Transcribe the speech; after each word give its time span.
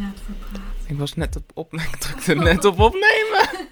Raad 0.00 0.18
voor 0.24 0.34
praat. 0.50 0.62
Ik 0.86 0.98
was 0.98 1.14
net 1.14 1.36
op, 1.36 1.50
op 1.54 1.72
ik 1.92 1.96
drukte 1.96 2.34
net 2.34 2.64
op 2.64 2.78
opnemen. 2.80 3.48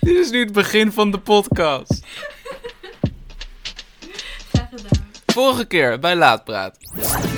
Dit 0.00 0.16
is 0.16 0.30
nu 0.30 0.40
het 0.40 0.52
begin 0.52 0.92
van 0.92 1.10
de 1.10 1.18
podcast. 1.18 1.92
Graag 4.52 4.68
gedaan. 4.70 5.06
Vorige 5.26 5.64
keer 5.64 5.98
bij 5.98 6.16
Laatpraat. 6.16 6.78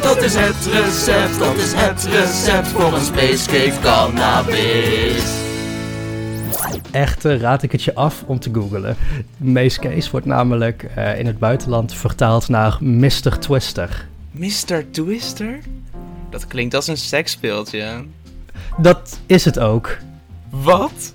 Dat 0.02 0.22
is 0.22 0.34
het 0.34 0.66
recept, 0.66 1.38
dat 1.38 1.56
is 1.56 1.72
het 1.74 2.04
recept 2.04 2.68
voor 2.68 2.92
een 2.94 3.04
Space 3.04 3.46
Cave 3.46 3.80
cannabis. 3.80 5.38
Echter 6.90 7.38
raad 7.38 7.62
ik 7.62 7.72
het 7.72 7.82
je 7.82 7.94
af 7.94 8.22
om 8.26 8.38
te 8.38 8.50
googlen. 8.52 8.96
Mace 9.36 9.80
Case 9.80 10.10
wordt 10.10 10.26
namelijk 10.26 10.82
eh, 10.82 11.18
in 11.18 11.26
het 11.26 11.38
buitenland 11.38 11.94
vertaald 11.94 12.48
naar 12.48 12.76
Mr. 12.80 13.38
Twister. 13.38 14.08
Mr. 14.30 14.90
Twister? 14.90 15.58
Dat 16.30 16.46
klinkt 16.46 16.74
als 16.74 16.86
een 16.86 16.96
seksspeeltje. 16.96 18.04
Dat 18.78 19.20
is 19.26 19.44
het 19.44 19.58
ook. 19.58 19.98
Wat? 20.50 21.14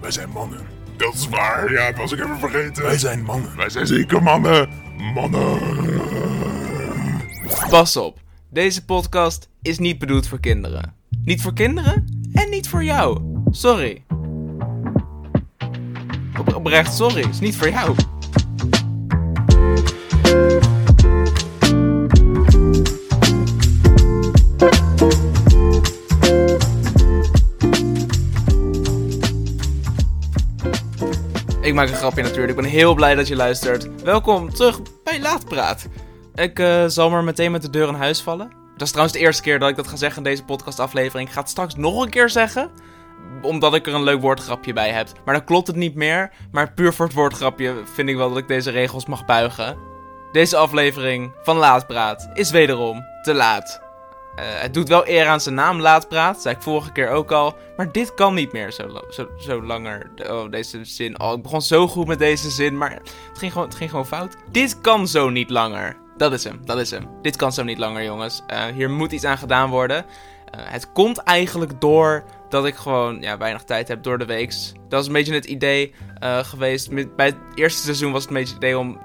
Wij 0.00 0.10
zijn 0.10 0.30
mannen. 0.30 0.60
Dat 0.96 1.14
is 1.14 1.28
waar, 1.28 1.72
ja, 1.72 1.86
dat 1.86 1.96
was 1.96 2.12
ik 2.12 2.18
even 2.18 2.38
vergeten. 2.38 2.82
Wij 2.82 2.98
zijn 2.98 3.22
mannen. 3.22 3.56
Wij 3.56 3.70
zijn 3.70 3.86
zeker 3.86 4.22
mannen. 4.22 4.68
Mannen. 5.14 5.58
Pas 7.68 7.96
op. 7.96 8.18
Deze 8.50 8.84
podcast 8.84 9.48
is 9.62 9.78
niet 9.78 9.98
bedoeld 9.98 10.26
voor 10.26 10.40
kinderen. 10.40 10.94
Niet 11.24 11.42
voor 11.42 11.52
kinderen 11.52 12.28
en 12.32 12.50
niet 12.50 12.68
voor 12.68 12.84
jou. 12.84 13.20
Sorry. 13.50 14.04
Op, 16.38 16.54
oprecht, 16.54 16.94
sorry. 16.94 17.22
Het 17.22 17.30
is 17.30 17.40
niet 17.40 17.56
voor 17.56 17.70
jou. 17.70 17.94
Ik 31.70 31.76
maak 31.76 31.88
een 31.88 31.94
grapje 31.94 32.22
natuurlijk. 32.22 32.50
Ik 32.50 32.56
ben 32.56 32.70
heel 32.70 32.94
blij 32.94 33.14
dat 33.14 33.28
je 33.28 33.36
luistert. 33.36 34.02
Welkom 34.02 34.54
terug 34.54 34.80
bij 35.04 35.20
Laatpraat. 35.20 35.86
Ik 36.34 36.58
eh, 36.58 36.84
zal 36.86 37.10
maar 37.10 37.24
meteen 37.24 37.52
met 37.52 37.62
de 37.62 37.70
deur 37.70 37.88
in 37.88 37.94
huis 37.94 38.20
vallen. 38.20 38.50
Dat 38.72 38.82
is 38.82 38.88
trouwens 38.88 39.18
de 39.18 39.24
eerste 39.24 39.42
keer 39.42 39.58
dat 39.58 39.68
ik 39.68 39.76
dat 39.76 39.88
ga 39.88 39.96
zeggen 39.96 40.18
in 40.24 40.30
deze 40.30 40.44
podcastaflevering. 40.44 41.28
Ik 41.28 41.34
ga 41.34 41.40
het 41.40 41.50
straks 41.50 41.74
nog 41.74 42.02
een 42.02 42.10
keer 42.10 42.28
zeggen. 42.28 42.70
Omdat 43.42 43.74
ik 43.74 43.86
er 43.86 43.94
een 43.94 44.02
leuk 44.02 44.20
woordgrapje 44.20 44.72
bij 44.72 44.90
heb. 44.90 45.08
Maar 45.24 45.34
dan 45.34 45.44
klopt 45.44 45.66
het 45.66 45.76
niet 45.76 45.94
meer. 45.94 46.30
Maar 46.52 46.72
puur 46.72 46.92
voor 46.92 47.06
het 47.06 47.14
woordgrapje 47.14 47.74
vind 47.94 48.08
ik 48.08 48.16
wel 48.16 48.28
dat 48.28 48.38
ik 48.38 48.48
deze 48.48 48.70
regels 48.70 49.06
mag 49.06 49.24
buigen. 49.24 49.76
Deze 50.32 50.56
aflevering 50.56 51.32
van 51.42 51.56
Laatpraat 51.56 52.30
is 52.34 52.50
wederom 52.50 53.04
te 53.22 53.34
laat. 53.34 53.89
Eh, 54.36 54.44
het 54.46 54.74
doet 54.74 54.88
wel 54.88 55.08
eer 55.08 55.26
aan 55.26 55.40
zijn 55.40 55.54
naam, 55.54 55.80
Laatpraat. 55.80 56.42
zei 56.42 56.54
ik 56.54 56.62
vorige 56.62 56.92
keer 56.92 57.08
ook 57.08 57.30
al. 57.30 57.56
Maar 57.76 57.92
dit 57.92 58.14
kan 58.14 58.34
niet 58.34 58.52
meer 58.52 58.72
zo, 58.72 59.00
zo, 59.38 59.62
langer. 59.62 60.10
Oh, 60.28 60.50
deze 60.50 60.84
zin. 60.84 61.20
Oh, 61.20 61.32
ik 61.36 61.42
begon 61.42 61.62
zo 61.62 61.88
goed 61.88 62.06
met 62.06 62.18
deze 62.18 62.50
zin. 62.50 62.78
Maar 62.78 62.90
het 62.90 63.38
ging, 63.38 63.52
gewoon, 63.52 63.68
het 63.68 63.76
ging 63.76 63.90
gewoon 63.90 64.06
fout. 64.06 64.36
Dit 64.50 64.80
kan 64.80 65.08
zo 65.08 65.28
niet 65.30 65.50
langer. 65.50 65.96
Dat 66.16 66.32
is 66.32 66.44
hem, 66.44 66.60
dat 66.64 66.78
is 66.78 66.90
hem. 66.90 67.08
Dit 67.22 67.36
kan 67.36 67.52
zo 67.52 67.62
niet 67.62 67.78
langer, 67.78 68.04
jongens. 68.04 68.42
Eh, 68.46 68.64
hier 68.64 68.90
moet 68.90 69.12
iets 69.12 69.24
aan 69.24 69.38
gedaan 69.38 69.70
worden. 69.70 70.04
Eh, 70.50 70.60
het 70.64 70.92
komt 70.92 71.18
eigenlijk 71.18 71.80
door 71.80 72.24
dat 72.48 72.66
ik 72.66 72.74
gewoon 72.74 73.20
ja, 73.20 73.38
weinig 73.38 73.62
tijd 73.62 73.88
heb 73.88 74.02
door 74.02 74.18
de 74.18 74.24
weeks. 74.26 74.72
Dat 74.88 75.00
is 75.00 75.06
een 75.06 75.12
beetje 75.12 75.34
het 75.34 75.44
idee 75.44 75.94
geweest. 76.20 77.14
Bij 77.16 77.26
het 77.26 77.36
eerste 77.54 77.82
seizoen 77.82 78.12
was 78.12 78.20
het 78.20 78.30
een 78.30 78.36
beetje 78.36 78.54
het 78.54 78.62
idee 78.62 78.78
om 78.78 78.98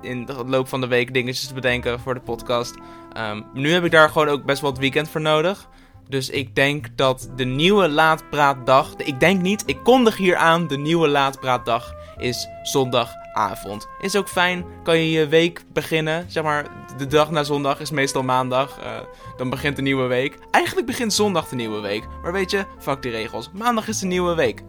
in 0.00 0.24
de 0.24 0.44
loop 0.46 0.68
van 0.68 0.80
de 0.80 0.86
week 0.86 1.14
dingetjes 1.14 1.46
te 1.46 1.54
bedenken 1.54 2.00
voor 2.00 2.14
de 2.14 2.20
podcast. 2.20 2.74
Ehm, 3.18 3.42
nu 3.52 3.72
heb 3.72 3.84
ik 3.84 3.90
daar 3.90 4.08
gewoon 4.08 4.28
ook 4.28 4.44
best 4.44 4.60
wel 4.60 4.70
het 4.70 4.78
weekend 4.80 5.08
voor 5.10 5.20
nodig. 5.20 5.68
Dus 6.08 6.30
ik 6.30 6.54
denk 6.54 6.86
dat 6.96 7.30
de 7.36 7.44
nieuwe 7.44 7.88
laatpraatdag. 7.88 8.94
Ik 8.96 9.20
denk 9.20 9.40
niet, 9.40 9.62
ik 9.66 9.78
kondig 9.84 10.16
hier 10.16 10.36
aan. 10.36 10.66
De 10.66 10.78
nieuwe 10.78 11.08
laatpraatdag 11.08 11.94
is 12.16 12.48
zondagavond. 12.62 13.88
Is 14.00 14.16
ook 14.16 14.28
fijn, 14.28 14.64
kan 14.82 14.98
je 14.98 15.10
je 15.10 15.28
week 15.28 15.62
beginnen. 15.72 16.24
Zeg 16.28 16.42
maar, 16.42 16.66
de 16.96 17.06
dag 17.06 17.30
na 17.30 17.42
zondag 17.42 17.80
is 17.80 17.90
meestal 17.90 18.22
maandag. 18.22 18.78
eh, 18.78 18.90
dan 19.36 19.50
begint 19.50 19.76
de 19.76 19.82
nieuwe 19.82 20.06
week. 20.06 20.38
Eigenlijk 20.50 20.86
begint 20.86 21.12
zondag 21.12 21.48
de 21.48 21.56
nieuwe 21.56 21.80
week. 21.80 22.04
Maar 22.22 22.32
weet 22.32 22.50
je, 22.50 22.64
fuck 22.78 23.02
die 23.02 23.10
regels. 23.10 23.50
Maandag 23.52 23.88
is 23.88 23.98
de 23.98 24.06
nieuwe 24.06 24.34
week. 24.34 24.62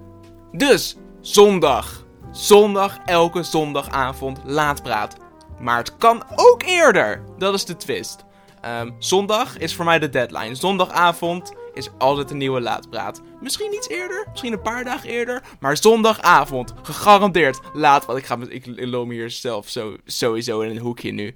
Dus, 0.51 0.97
zondag. 1.21 2.05
Zondag, 2.31 2.97
elke 3.05 3.43
zondagavond 3.43 4.39
laatpraat. 4.45 5.15
Maar 5.59 5.77
het 5.77 5.97
kan 5.97 6.23
ook 6.35 6.63
eerder. 6.63 7.23
Dat 7.37 7.53
is 7.53 7.65
de 7.65 7.75
twist. 7.75 8.27
Ehm, 8.61 8.91
zondag 8.97 9.57
is 9.57 9.75
voor 9.75 9.85
mij 9.85 9.99
de 9.99 10.09
deadline. 10.09 10.55
Zondagavond 10.55 11.53
is 11.73 11.89
altijd 11.97 12.31
een 12.31 12.37
nieuwe 12.37 12.61
laatpraat. 12.61 13.21
Misschien 13.41 13.73
iets 13.73 13.89
eerder, 13.89 14.27
misschien 14.31 14.53
een 14.53 14.61
paar 14.61 14.83
dagen 14.83 15.09
eerder. 15.09 15.43
Maar 15.59 15.77
zondagavond, 15.77 16.73
gegarandeerd 16.81 17.59
laat. 17.73 18.05
Want 18.05 18.19
ik, 18.19 18.25
ga, 18.25 18.37
ik 18.47 18.65
loop 18.75 19.09
hier 19.09 19.29
zelf 19.29 19.69
zo, 19.69 19.95
sowieso 20.05 20.61
in 20.61 20.69
een 20.69 20.77
hoekje 20.77 21.11
nu. 21.11 21.35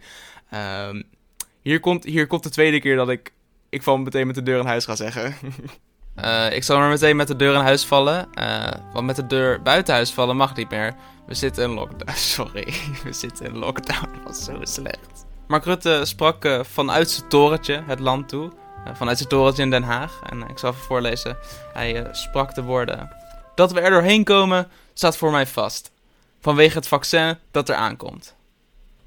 Ehm, 0.50 1.02
hier, 1.62 1.80
komt, 1.80 2.04
hier 2.04 2.28
komt 2.28 2.44
de 2.44 2.50
tweede 2.50 2.80
keer 2.80 2.96
dat 2.96 3.10
ik, 3.10 3.34
ik 3.70 3.84
val 3.84 3.98
meteen 3.98 4.28
met 4.28 4.36
de 4.36 4.44
deur 4.44 4.60
in 4.60 4.66
huis 4.66 4.86
ga 4.86 4.96
zeggen. 4.96 5.36
Eh, 6.16 6.56
ik 6.56 6.64
zal 6.64 6.78
maar 6.78 6.90
meteen 6.90 7.16
met 7.16 7.28
de 7.28 7.36
deur 7.36 7.54
in 7.54 7.60
huis 7.62 7.86
vallen. 7.86 8.34
eh, 8.34 8.72
want 8.94 9.06
met 9.06 9.16
de 9.16 9.28
deur 9.28 9.62
buiten 9.62 9.94
huis 9.94 10.12
vallen 10.12 10.36
mag 10.36 10.56
niet 10.56 10.70
meer. 10.70 10.94
We 11.28 11.34
zitten 11.34 11.64
in 11.64 11.70
lockdown. 11.70 12.12
Sorry, 12.36 12.74
we 13.04 13.14
zitten 13.14 13.46
in 13.46 13.58
lockdown. 13.58 14.10
Dat 14.14 14.24
was 14.24 14.44
zo 14.44 14.60
slecht. 14.64 15.26
Mark 15.48 15.66
Rutte 15.66 16.06
sprak 16.06 16.46
eh, 16.46 16.64
vanuit 16.64 17.10
zijn 17.10 17.30
torentje 17.30 17.84
het 17.86 18.00
land 18.00 18.30
toe. 18.30 18.52
Eh, 18.86 18.96
vanuit 18.96 19.18
zijn 19.18 19.30
torentje 19.30 19.64
in 19.64 19.70
Den 19.70 19.84
Haag. 19.84 20.20
En 20.30 20.42
ik 20.42 20.58
zal 20.58 20.70
even 20.70 20.84
voorlezen. 20.84 21.38
Hij 21.74 22.04
eh, 22.04 22.14
sprak 22.14 22.56
de 22.56 22.64
woorden. 22.64 23.10
Dat 23.56 23.72
we 23.72 23.80
er 23.80 23.90
doorheen 23.90 24.24
komen, 24.24 24.68
staat 24.94 25.18
voor 25.18 25.32
mij 25.32 25.48
vast. 25.48 25.92
Vanwege 26.40 26.78
het 26.78 26.88
vaccin 26.88 27.38
dat 27.52 27.70
er 27.70 27.76
aankomt. 27.76 28.36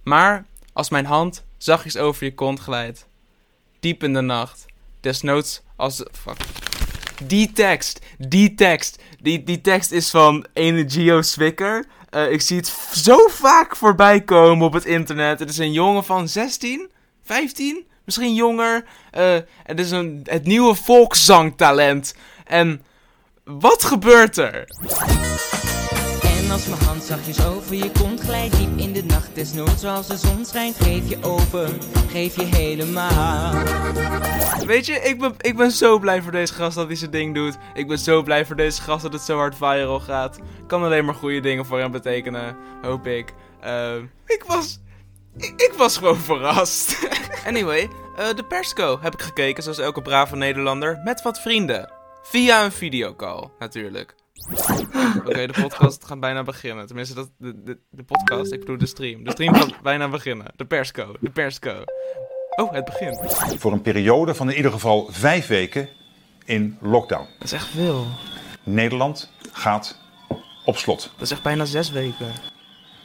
Maar 0.03 0.47
als 0.73 0.91
mijn 0.91 1.07
hand 1.07 1.45
zachtjes 1.59 1.97
over 1.97 2.25
je 2.25 2.35
kont 2.35 2.61
glijdt. 2.61 3.07
Diep 3.81 4.03
in 4.03 4.13
de 4.13 4.21
nacht. 4.21 4.65
Desnoods 5.01 5.63
als... 5.77 6.05
Fuck. 6.13 6.37
Die 7.25 7.53
tekst, 7.53 8.01
die 8.19 8.55
tekst, 8.55 9.03
die, 9.21 9.43
die 9.43 9.61
tekst 9.61 9.91
is 9.91 10.11
van 10.11 10.47
ene 10.53 10.91
Gio 10.91 11.23
Swicker. 11.23 11.87
Eh, 12.17 12.33
ik 12.33 12.41
zie 12.41 12.57
het 12.57 12.75
zo 12.93 13.27
vaak 13.29 13.77
voorbij 13.77 14.21
komen 14.21 14.67
op 14.67 14.73
het 14.73 14.85
internet. 14.85 15.39
Het 15.39 15.51
is 15.51 15.59
een 15.59 15.73
jongen 15.73 16.05
van 16.05 16.29
16, 16.29 16.91
15, 17.23 17.87
misschien 18.05 18.35
jonger. 18.35 18.85
Eh, 19.11 19.37
het 19.63 19.79
is 19.81 19.91
een, 19.91 20.21
het 20.25 20.45
nieuwe 20.45 20.75
volkszangtalent. 20.75 22.15
En 22.45 22.85
wat 23.45 23.85
gebeurt 23.85 24.37
er? 24.37 24.65
Als 26.57 26.69
mijn 26.69 26.83
hand 26.83 27.03
zachtjes 27.03 27.47
over 27.47 27.75
je 27.75 27.91
kont 27.91 28.21
glijdt 28.21 28.57
diep 28.57 28.77
in 28.77 28.93
de 28.93 29.05
nacht 29.05 29.35
Desnoods 29.35 29.81
zoals 29.81 30.07
de 30.07 30.17
zon 30.17 30.45
schijnt 30.45 30.77
Geef 30.77 31.09
je 31.09 31.23
over, 31.23 31.71
geef 32.09 32.37
je 32.37 32.45
helemaal 32.45 33.65
Weet 34.67 34.87
je, 34.87 34.93
ik 34.93 35.19
ben, 35.19 35.35
ik 35.41 35.57
ben 35.57 35.71
zo 35.71 35.99
blij 35.99 36.23
voor 36.23 36.33
deze 36.33 36.55
gast 36.55 36.77
dat 36.77 36.87
hij 36.87 36.97
zijn 36.97 37.11
ding 37.11 37.35
doet. 37.35 37.59
Ik 37.75 37.89
ben 37.89 37.99
zo 37.99 38.23
blij 38.23 38.47
voor 38.47 38.57
deze 38.57 38.83
gast 38.83 39.03
dat 39.03 39.13
het 39.13 39.23
zo 39.23 39.37
hard 39.37 39.57
viral 39.57 40.01
gaat. 40.01 40.39
Kan 40.67 40.83
alleen 40.83 41.05
maar 41.05 41.15
goede 41.15 41.41
dingen 41.41 41.67
voor 41.67 41.79
hem 41.79 41.91
betekenen, 41.91 42.57
hoop 42.83 43.07
ik. 43.07 43.35
Ehm, 43.61 44.05
ik 44.27 44.45
was... 44.47 44.81
Ik, 45.37 45.53
ik 45.57 45.73
was 45.77 45.97
gewoon 45.97 46.17
verrast. 46.17 47.09
anyway, 47.47 47.89
eh, 48.17 48.35
de 48.35 48.45
persco 48.45 48.99
heb 49.01 49.13
ik 49.13 49.23
gekeken, 49.23 49.63
zoals 49.63 49.79
elke 49.79 50.03
brave 50.03 50.37
Nederlander, 50.37 51.01
met 51.05 51.23
wat 51.23 51.41
vrienden. 51.41 51.93
Via 52.23 52.65
een 52.65 52.73
videocall, 52.73 53.51
natuurlijk. 53.59 54.15
Oké, 55.19 55.47
de 55.47 55.55
podcast 55.61 56.05
gaat 56.05 56.21
bijna 56.21 56.43
beginnen. 56.43 56.87
Tenminste, 56.87 57.15
dat, 57.15 57.31
de, 57.39 57.63
de, 57.63 57.79
de 57.91 58.03
podcast, 58.03 58.53
ik 58.53 58.61
bedoel 58.61 58.79
de 58.79 58.87
stream. 58.87 59.25
De 59.25 59.31
stream 59.31 59.55
gaat 59.55 59.83
bijna 59.83 60.09
beginnen. 60.09 60.47
De 60.57 60.65
persco, 60.65 61.15
de 61.21 61.31
persco. 61.31 61.85
Oh, 62.57 62.73
het 62.73 62.85
begint. 62.85 63.35
voor 63.59 63.73
een 63.73 63.83
periode 63.83 64.35
van 64.35 64.51
in 64.51 64.57
ieder 64.57 64.71
geval 64.73 65.07
vijf 65.11 65.47
weken 65.47 65.89
in 66.45 66.79
lockdown. 66.81 67.29
Dat 67.39 67.45
is 67.45 67.53
echt 67.53 67.67
veel. 67.67 68.07
Nederland 68.63 69.31
gaat 69.53 69.99
op 70.65 70.77
slot. 70.77 71.11
Dat 71.13 71.23
is 71.23 71.31
echt 71.31 71.43
bijna 71.43 71.65
zes 71.65 71.91
weken. 71.91 72.33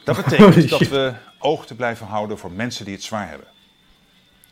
Dat 0.04 0.16
betekent 0.16 0.68
dat 0.68 0.88
we 0.88 1.14
oog 1.38 1.66
te 1.66 1.74
blijven 1.74 2.06
houden 2.06 2.38
voor 2.38 2.52
mensen 2.52 2.84
die 2.84 2.94
het 2.94 3.02
zwaar 3.02 3.28
hebben. 3.28 3.46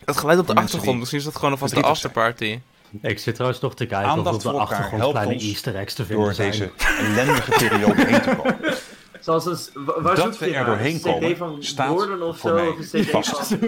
Dat 0.04 0.16
geluid 0.16 0.38
op 0.38 0.46
de 0.46 0.54
mensen 0.54 0.72
achtergrond, 0.72 0.98
misschien 0.98 1.19
is 1.19 1.25
dat 1.25 1.37
gewoon 1.37 1.50
alvast 1.50 1.75
de 1.75 1.82
afterparty. 1.82 2.60
Ik 3.02 3.19
zit 3.19 3.34
trouwens 3.34 3.60
nog 3.60 3.75
te 3.75 3.87
kijken 3.87 4.10
of 4.10 4.16
Aandacht 4.16 4.46
op 4.46 4.52
de 4.52 4.58
achtergrond 4.58 5.10
kleine 5.12 5.34
easter 5.40 5.76
eggs 5.76 5.94
te 5.94 6.04
vinden 6.04 6.25
Door 6.25 6.34
zijn. 6.34 6.50
deze 6.50 6.70
ellendige 6.98 7.50
periode 7.50 8.04
heen 8.06 8.20
te 8.22 8.37
komen. 8.37 8.58
Zoals 9.20 9.46
een, 9.46 9.58
waar 10.02 10.14
Dat 10.16 10.38
we 10.38 10.46
je 10.46 10.54
er 10.54 10.64
doorheen 10.64 10.94
Een 10.94 11.00
komen, 11.00 11.32
CD 11.32 11.37
van 11.38 11.56
staat 11.60 11.88
Gordon 11.88 12.22
of 12.22 12.38
voor 12.38 12.50
zo? 12.50 12.56
mij 12.56 12.69
Of 12.69 12.92
een 12.92 13.02
CD 13.02 13.10
vast. 13.10 13.56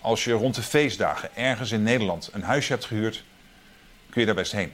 Als 0.00 0.24
je 0.24 0.32
rond 0.32 0.54
de 0.54 0.62
feestdagen 0.62 1.36
ergens 1.36 1.72
in 1.72 1.82
Nederland 1.82 2.30
een 2.32 2.42
huisje 2.42 2.72
hebt 2.72 2.84
gehuurd, 2.84 3.24
kun 4.10 4.20
je 4.20 4.26
daar 4.26 4.34
best 4.34 4.52
heen. 4.52 4.72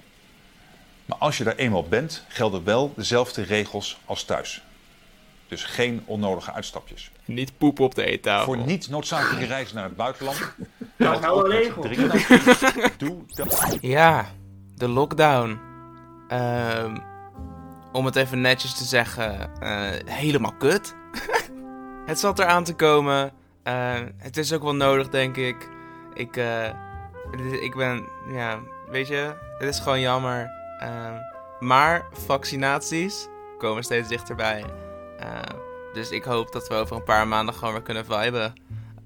Maar 1.05 1.19
als 1.19 1.39
je 1.39 1.45
daar 1.45 1.57
eenmaal 1.57 1.89
bent, 1.89 2.25
gelden 2.29 2.65
wel 2.65 2.93
dezelfde 2.97 3.43
regels 3.43 3.99
als 4.05 4.25
thuis. 4.25 4.63
Dus 5.49 5.65
geen 5.65 6.03
onnodige 6.05 6.53
uitstapjes. 6.53 7.11
Niet 7.25 7.59
poepen 7.59 7.85
op 7.85 7.95
de 7.95 8.05
eettafel. 8.05 8.45
Voor 8.55 8.67
niet 8.67 8.89
noodzakelijke 8.89 9.47
reizen 9.47 9.75
naar 9.75 9.85
het 9.85 9.97
buitenland 9.97 10.39
Alleen 10.99 11.25
Als 11.25 11.51
je 11.51 11.73
gewoon. 11.73 11.91
drinkt, 11.91 12.99
doe 12.99 13.23
dat. 13.35 13.77
Ja, 13.81 14.27
de 14.75 14.89
lockdown. 14.89 15.61
Ehm, 16.29 16.97
om 17.93 18.05
het 18.05 18.17
even 18.17 18.41
netjes 18.41 18.75
te 18.75 18.85
zeggen, 18.85 19.61
eh, 19.61 19.91
helemaal 20.15 20.55
kut. 20.59 20.95
het 22.07 22.19
zat 22.19 22.39
eraan 22.39 22.65
te 22.65 22.75
komen. 22.75 23.33
Eh, 23.63 24.01
het 24.17 24.37
is 24.37 24.53
ook 24.53 24.63
wel 24.63 24.75
nodig, 24.75 25.09
denk 25.09 25.37
ik. 25.37 25.69
Ik, 26.15 26.37
eh, 26.37 26.69
ik 27.61 27.75
ben, 27.77 28.05
ja, 28.33 28.59
weet 28.91 29.09
je, 29.09 29.35
het 29.59 29.69
is 29.69 29.79
gewoon 29.81 30.01
jammer. 30.01 30.51
Ehm, 30.79 31.15
maar 31.61 32.05
vaccinaties 32.13 33.29
komen 33.59 33.83
steeds 33.83 34.09
dichterbij. 34.09 34.65
Eh, 35.19 35.27
dus 35.93 36.11
ik 36.11 36.25
hoop 36.25 36.53
dat 36.53 36.69
we 36.69 36.75
over 36.75 36.97
een 36.97 37.05
paar 37.05 37.29
maanden 37.29 37.55
gewoon 37.55 37.73
weer 37.73 37.83
kunnen 37.83 38.05
viben. 38.07 38.53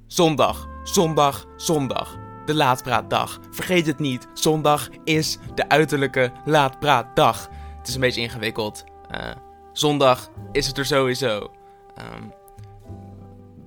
Zondag, 0.06 0.68
zondag, 0.82 1.46
zondag. 1.56 2.16
De 2.44 2.54
laatpraatdag. 2.54 3.38
Vergeet 3.50 3.86
het 3.86 3.98
niet. 3.98 4.28
Zondag 4.34 4.88
is 5.04 5.38
de 5.54 5.68
uiterlijke 5.68 6.32
laatpraatdag. 6.44 7.48
Het 7.78 7.88
is 7.88 7.94
een 7.94 8.00
beetje 8.00 8.20
ingewikkeld. 8.20 8.84
Eh, 9.10 9.30
zondag 9.72 10.30
is 10.52 10.66
het 10.66 10.78
er 10.78 10.86
sowieso. 10.86 11.50
Ehm, 11.94 12.22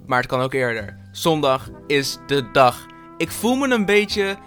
maar 0.06 0.20
het 0.20 0.28
kan 0.28 0.40
ook 0.42 0.54
eerder. 0.54 0.98
Zondag 1.12 1.70
is 1.88 2.18
de 2.28 2.52
dag. 2.52 2.86
Ik 3.18 3.32
voel 3.32 3.56
me 3.56 3.74
een 3.74 3.86
beetje 3.86 4.38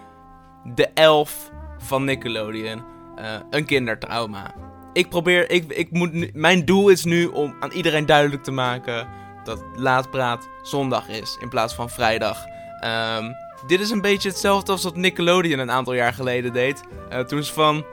de 0.74 0.88
elf 0.94 1.50
van 1.78 2.04
Nickelodeon. 2.04 2.84
Eh, 3.16 3.34
een 3.50 3.64
kindertrauma. 3.64 4.54
Ik 4.92 5.08
probeer, 5.08 5.50
ik, 5.50 5.72
ik 5.72 5.90
moet 5.90 6.34
mijn 6.34 6.64
doel 6.64 6.88
is 6.88 7.04
nu 7.04 7.26
om 7.26 7.54
aan 7.60 7.70
iedereen 7.70 8.06
duidelijk 8.06 8.42
te 8.42 8.50
maken 8.50 9.08
dat 9.44 9.64
laatpraat 9.76 10.48
zondag 10.62 11.08
is 11.08 11.36
in 11.40 11.48
plaats 11.48 11.74
van 11.74 11.90
vrijdag. 11.90 12.44
Ehm, 12.80 13.32
dit 13.66 13.80
is 13.80 13.90
een 13.90 14.00
beetje 14.00 14.28
hetzelfde 14.28 14.72
als 14.72 14.82
wat 14.82 14.96
Nickelodeon 14.96 15.58
een 15.58 15.70
aantal 15.70 15.94
jaar 15.94 16.12
geleden 16.12 16.52
deed. 16.52 16.82
Eh, 17.08 17.20
toen 17.20 17.42
ze 17.42 17.52
van 17.52 17.84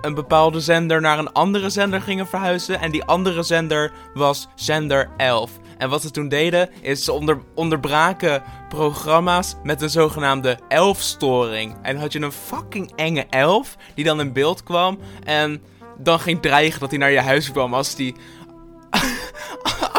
een 0.00 0.14
bepaalde 0.14 0.60
zender 0.60 1.00
naar 1.00 1.18
een 1.18 1.32
andere 1.32 1.70
zender 1.70 2.00
gingen 2.00 2.26
verhuizen. 2.26 2.80
En 2.80 2.90
die 2.90 3.04
andere 3.04 3.42
zender 3.42 3.92
was 4.14 4.48
zender 4.54 5.10
11. 5.16 5.50
En 5.78 5.88
wat 5.88 6.02
ze 6.02 6.10
toen 6.10 6.28
deden, 6.28 6.70
is 6.80 7.04
ze 7.04 7.12
onder, 7.12 7.38
onderbraken 7.54 8.42
programma's 8.68 9.56
met 9.62 9.82
een 9.82 9.90
zogenaamde 9.90 10.58
elfstoring. 10.68 11.76
En 11.82 11.96
had 11.96 12.12
je 12.12 12.20
een 12.20 12.32
fucking 12.32 12.92
enge 12.96 13.26
elf 13.30 13.76
die 13.94 14.04
dan 14.04 14.20
in 14.20 14.32
beeld 14.32 14.62
kwam. 14.62 14.98
En 15.24 15.62
dan 15.98 16.20
ging 16.20 16.42
dreigen 16.42 16.80
dat 16.80 16.90
hij 16.90 16.98
naar 16.98 17.10
je 17.10 17.20
huis 17.20 17.50
kwam 17.52 17.74
als 17.74 17.94
die... 17.94 18.14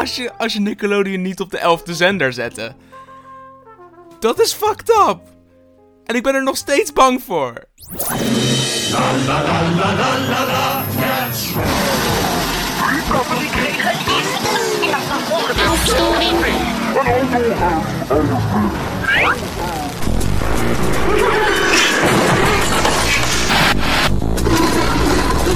als, 0.02 0.16
je, 0.16 0.32
als 0.38 0.52
je 0.52 0.60
Nickelodeon 0.60 1.22
niet 1.22 1.40
op 1.40 1.50
de 1.50 1.58
elfde 1.58 1.94
zender 1.94 2.32
zette. 2.32 2.74
Dat 4.20 4.40
is 4.40 4.52
fucked 4.52 4.88
up. 5.08 5.20
En 6.04 6.14
ik 6.14 6.22
ben 6.22 6.34
er 6.34 6.42
nog 6.42 6.56
steeds 6.56 6.92
bang 6.92 7.22
voor. 7.22 7.68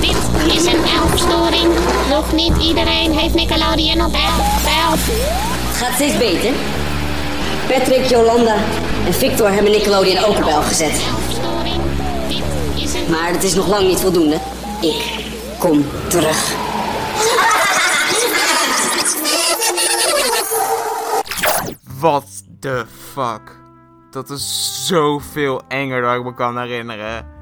Dit 0.00 0.16
is 0.52 0.64
een 0.64 0.84
elfstoring. 0.84 1.74
Nog 2.08 2.32
niet 2.32 2.56
iedereen 2.56 3.12
heeft 3.12 3.34
Nickelodeon 3.34 4.04
op 4.04 4.12
elf. 4.12 4.64
elf. 4.88 5.06
Het 5.68 5.76
gaat 5.76 5.94
steeds 5.94 6.18
beter. 6.18 6.52
Patrick, 7.68 8.04
Jolanda 8.04 8.56
en 9.06 9.14
Victor 9.14 9.50
hebben 9.50 9.72
Nickelodeon 9.72 10.24
ook 10.24 10.36
op 10.36 10.46
elf 10.46 10.66
gezet. 10.66 11.02
Elfstoring. 11.10 11.80
Dit 12.28 12.84
is 12.84 12.94
een 12.94 13.10
Maar 13.10 13.30
het 13.32 13.42
is 13.42 13.54
nog 13.54 13.68
lang 13.68 13.86
niet 13.86 14.00
voldoende. 14.00 14.38
Ik 14.80 15.24
kom 15.58 15.86
terug. 16.08 16.54
What 21.98 22.24
the 22.60 22.84
fuck? 23.12 23.58
Dat 24.10 24.30
is 24.30 24.82
zoveel 24.86 25.62
enger 25.68 26.02
dan 26.02 26.14
ik 26.14 26.24
me 26.24 26.34
kan 26.34 26.58
herinneren. 26.58 27.35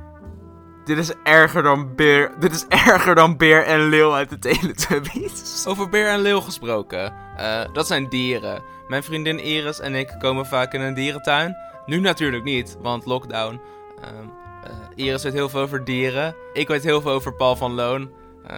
Dit 0.85 0.99
is 0.99 1.13
erger 1.23 1.63
dan 1.63 1.95
Beer. 1.95 2.33
Dit 2.39 2.53
is 2.53 2.67
erger 2.67 3.15
dan 3.15 3.37
Beer 3.37 3.65
en 3.65 3.89
Leeuw 3.89 4.15
uit 4.15 4.29
de 4.31 4.39
Teletubbies. 4.39 5.65
Over 5.67 5.89
Beer 5.89 6.09
en 6.09 6.21
Leeuw 6.21 6.41
gesproken. 6.41 7.13
eh, 7.37 7.65
dat 7.73 7.87
zijn 7.87 8.09
dieren. 8.09 8.63
Mijn 8.89 9.03
vriendin 9.03 9.39
Iris 9.39 9.81
en 9.81 9.95
ik 9.95 10.15
komen 10.19 10.47
vaak 10.47 10.73
in 10.73 10.81
een 10.81 10.95
dierentuin. 10.95 11.57
Nu 11.87 12.01
natuurlijk 12.01 12.45
niet, 12.45 12.77
want 12.81 13.07
lockdown. 13.07 13.61
Ehm, 14.03 14.29
eh, 14.65 14.71
Iris 15.05 15.23
weet 15.23 15.33
heel 15.33 15.49
veel 15.49 15.61
over 15.61 15.85
dieren. 15.85 16.35
Ik 16.53 16.69
weet 16.69 16.83
heel 16.85 17.01
veel 17.01 17.13
over 17.13 17.35
Paul 17.35 17.57
van 17.57 17.73
Loon. 17.73 18.11
Eh, 18.47 18.57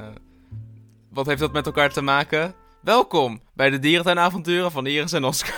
wat 1.10 1.26
heeft 1.26 1.40
dat 1.40 1.52
met 1.52 1.66
elkaar 1.66 1.90
te 1.92 2.02
maken? 2.02 2.54
Welkom 2.80 3.40
bij 3.54 3.70
de 3.70 3.78
dierentuinavonturen 3.78 4.70
van 4.72 4.86
Iris 4.86 5.12
en 5.12 5.24
Oscar. 5.24 5.54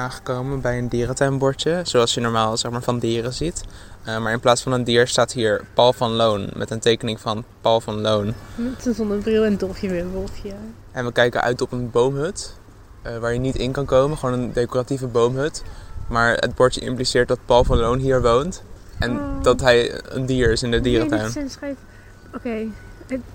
Aangekomen 0.00 0.60
bij 0.60 0.78
een 0.78 0.88
dierentuinbordje, 0.88 1.80
zoals 1.84 2.14
je 2.14 2.20
normaal 2.20 2.56
zeg 2.56 2.70
maar, 2.70 2.82
van 2.82 2.98
dieren 2.98 3.32
ziet. 3.32 3.64
Eh, 4.04 4.18
maar 4.18 4.32
in 4.32 4.40
plaats 4.40 4.62
van 4.62 4.72
een 4.72 4.84
dier 4.84 5.06
staat 5.06 5.32
hier 5.32 5.64
Paul 5.74 5.92
van 5.92 6.10
Loon, 6.10 6.50
met 6.56 6.70
een 6.70 6.78
tekening 6.78 7.20
van 7.20 7.44
Paul 7.60 7.80
van 7.80 8.00
Loon. 8.00 8.34
Met 8.54 8.86
een 8.86 8.94
zonnebril 8.94 9.44
en 9.44 9.56
dolfje 9.56 9.88
weer 9.88 10.00
een 10.00 10.10
wolfje. 10.10 10.52
En 10.92 11.04
we 11.04 11.12
kijken 11.12 11.42
uit 11.42 11.60
op 11.60 11.72
een 11.72 11.90
boomhut, 11.90 12.54
eh, 13.02 13.18
waar 13.18 13.32
je 13.32 13.38
niet 13.38 13.56
in 13.56 13.72
kan 13.72 13.84
komen, 13.84 14.18
gewoon 14.18 14.38
een 14.38 14.52
decoratieve 14.52 15.06
boomhut. 15.06 15.62
Maar 16.08 16.34
het 16.34 16.54
bordje 16.54 16.80
impliceert 16.80 17.28
dat 17.28 17.38
Paul 17.44 17.64
van 17.64 17.76
Loon 17.78 17.98
hier 17.98 18.22
woont 18.22 18.62
en 18.98 19.10
Oh. 19.18 19.42
dat 19.42 19.60
hij 19.60 20.00
een 20.04 20.26
dier 20.26 20.50
is 20.50 20.62
in 20.62 20.70
de 20.70 20.80
dierentuin. 20.80 21.32
Nee, 21.34 21.48
schrijf... 21.48 21.76
Oké. 22.34 22.66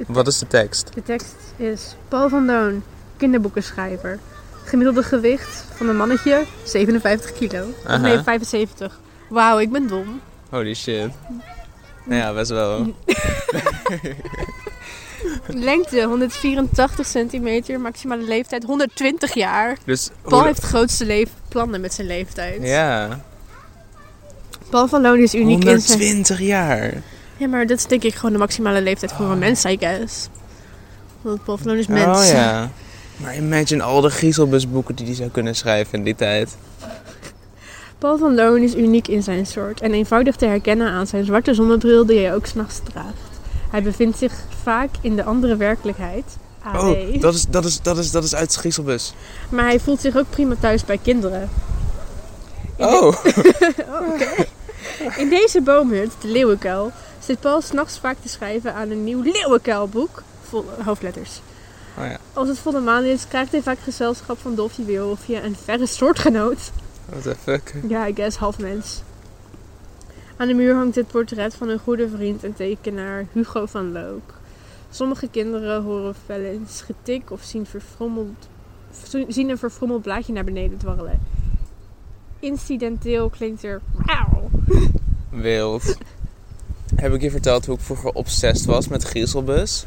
Wat 0.08 0.28
is 0.28 0.40
de 0.40 0.48
tekst? 0.48 0.94
De 0.94 1.04
tekst 1.04 1.36
is 1.56 1.96
Paul 2.08 2.30
van 2.30 2.46
Loon, 2.46 2.84
kinderboekenschrijver. 3.18 4.20
Gemiddelde 4.66 5.04
gewicht 5.04 5.66
van 5.76 5.90
een 5.90 5.98
mannetje 5.98 6.44
57 6.64 7.34
kilo. 7.34 7.66
Of 7.88 7.98
nee, 7.98 8.20
75. 8.24 9.00
Wauw, 9.30 9.60
ik 9.60 9.72
ben 9.72 9.88
dom. 9.88 10.22
Holy 10.50 10.74
shit. 10.74 11.12
Ja, 12.10 12.34
best 12.34 12.50
wel. 12.50 12.94
Lengte 15.48 16.04
184 16.04 17.06
centimeter, 17.06 17.80
maximale 17.80 18.24
leeftijd 18.24 18.64
120 18.64 19.34
jaar. 19.34 19.78
Dus 19.86 20.10
Paul 20.22 20.44
heeft 20.44 20.62
de 20.62 20.68
grootste 20.68 21.06
leef 21.06 21.30
plannen 21.48 21.82
met 21.82 21.94
zijn 21.94 22.08
leeftijd. 22.08 22.62
Ja, 22.62 23.20
Paul 24.70 24.88
van 24.88 25.02
Loon 25.02 25.20
is 25.20 25.36
uniek 25.36 25.64
in 25.64 25.82
zijn... 25.82 26.00
120 26.00 26.40
jaar. 26.40 26.94
Ja, 27.38 27.48
maar 27.48 27.68
dat 27.68 27.78
is 27.78 27.86
denk 27.86 28.04
ik 28.04 28.16
gewoon 28.16 28.32
de 28.32 28.38
maximale 28.38 28.82
leeftijd 28.82 29.12
voor 29.12 29.26
een 29.26 29.40
mens, 29.40 29.66
I 29.66 29.78
guess. 29.80 30.28
Want 31.22 31.44
Paul 31.44 31.58
van 31.58 31.68
Loon 31.68 31.78
is 31.78 31.88
mens. 31.88 32.20
Oh 32.20 32.26
ja. 32.28 32.70
Maar 33.18 33.36
imagine 33.36 33.84
al 33.84 34.02
de 34.02 34.10
Gieselbusboeken 34.10 34.96
die 34.96 35.06
hij 35.06 35.16
zou 35.16 35.30
kunnen 35.30 35.56
schrijven 35.56 35.98
in 35.98 36.04
die 36.04 36.16
tijd. 36.16 36.58
Paul 37.98 38.18
van 38.18 38.36
Loon 38.36 38.62
is 38.62 38.76
uniek 38.76 39.08
in 39.08 39.24
zijn 39.24 39.46
soort 39.46 39.82
en 39.82 39.94
eenvoudig 39.94 40.36
te 40.36 40.46
herkennen 40.46 40.88
aan 40.88 41.08
zijn 41.08 41.26
zwarte 41.26 41.54
zonnebril 41.54 42.06
die 42.06 42.20
hij 42.20 42.36
ook 42.36 42.46
s'nachts 42.46 42.80
draagt. 42.84 43.40
Hij 43.70 43.84
bevindt 43.84 44.18
zich 44.18 44.34
vaak 44.64 44.90
in 45.02 45.16
de 45.16 45.24
andere 45.24 45.56
werkelijkheid. 45.56 46.24
AD. 46.64 46.82
Oh, 46.82 47.22
dat 47.22 47.34
is, 47.34 47.46
dat 47.46 47.66
is, 47.66 47.82
dat 47.82 47.98
is, 47.98 48.12
dat 48.12 48.24
is 48.24 48.36
uit 48.36 48.58
Gieselbus. 48.58 49.14
Maar 49.50 49.66
hij 49.66 49.80
voelt 49.80 50.02
zich 50.02 50.18
ook 50.18 50.30
prima 50.30 50.56
thuis 50.60 50.86
bij 50.86 50.98
kinderen. 50.98 51.50
Oh. 52.78 53.14
Oh, 53.90 54.14
oké. 54.14 54.46
In 55.18 55.30
deze 55.30 55.62
boomhut, 55.62 56.12
de 56.22 56.28
Leeuwenkuil, 56.28 56.92
zit 57.20 57.40
Paul 57.40 57.62
s'nachts 57.62 58.00
vaak 58.00 58.18
te 58.22 58.30
schrijven 58.30 58.74
aan 58.74 58.90
een 58.90 59.04
nieuw 59.04 59.22
Leeuwenkuilboek. 59.22 60.24
Vol 60.50 60.66
hoofdletters. 60.86 61.42
Als 62.36 62.48
het 62.48 62.60
volle 62.60 62.80
maan 62.80 63.04
is, 63.04 63.28
krijgt 63.28 63.52
hij 63.52 63.62
vaak 63.62 63.80
gezelschap 63.80 64.38
van 64.38 64.56
Dolfje 64.56 64.84
Wilfje, 64.84 65.42
een 65.42 65.56
verre 65.56 65.86
soortgenoot. 65.86 66.72
What 67.06 67.24
the 67.24 67.36
fuck? 67.36 67.74
Ja, 67.88 68.08
I 68.08 68.14
guess 68.14 68.38
half 68.38 68.60
mens. 68.60 69.02
Aan 70.38 70.48
de 70.48 70.54
muur 70.54 70.76
hangt 70.76 70.96
het 70.96 71.08
portret 71.08 71.56
van 71.56 71.70
een 71.70 71.80
goede 71.80 72.10
vriend 72.10 72.44
en 72.44 72.54
tekenaar 72.54 73.26
Hugo 73.32 73.66
van 73.66 73.92
Look. 73.92 74.34
Sommige 74.90 75.28
kinderen 75.28 75.84
horen 75.84 76.16
wel 76.26 76.40
eens 76.40 76.82
getik 76.82 77.32
of 77.32 77.44
zien, 77.44 77.66
verfrommeld, 77.66 78.48
zien 79.28 79.50
een 79.50 79.58
verfrommeld 79.58 80.02
blaadje 80.02 80.34
naar 80.34 80.44
beneden 80.44 80.78
dwarrelen. 80.78 81.20
Incidenteel 82.40 83.30
klinkt 83.30 83.64
er 83.64 83.82
wauw. 84.06 84.50
Wild. 85.30 85.98
Heb 86.96 87.14
ik 87.14 87.22
je 87.22 87.32
verteld 87.32 87.66
hoe 87.66 87.76
ik 87.76 87.82
vroeger 87.82 88.12
obsessed 88.12 88.66
was 88.66 88.88
met 88.88 89.04
Griezelbus? 89.04 89.86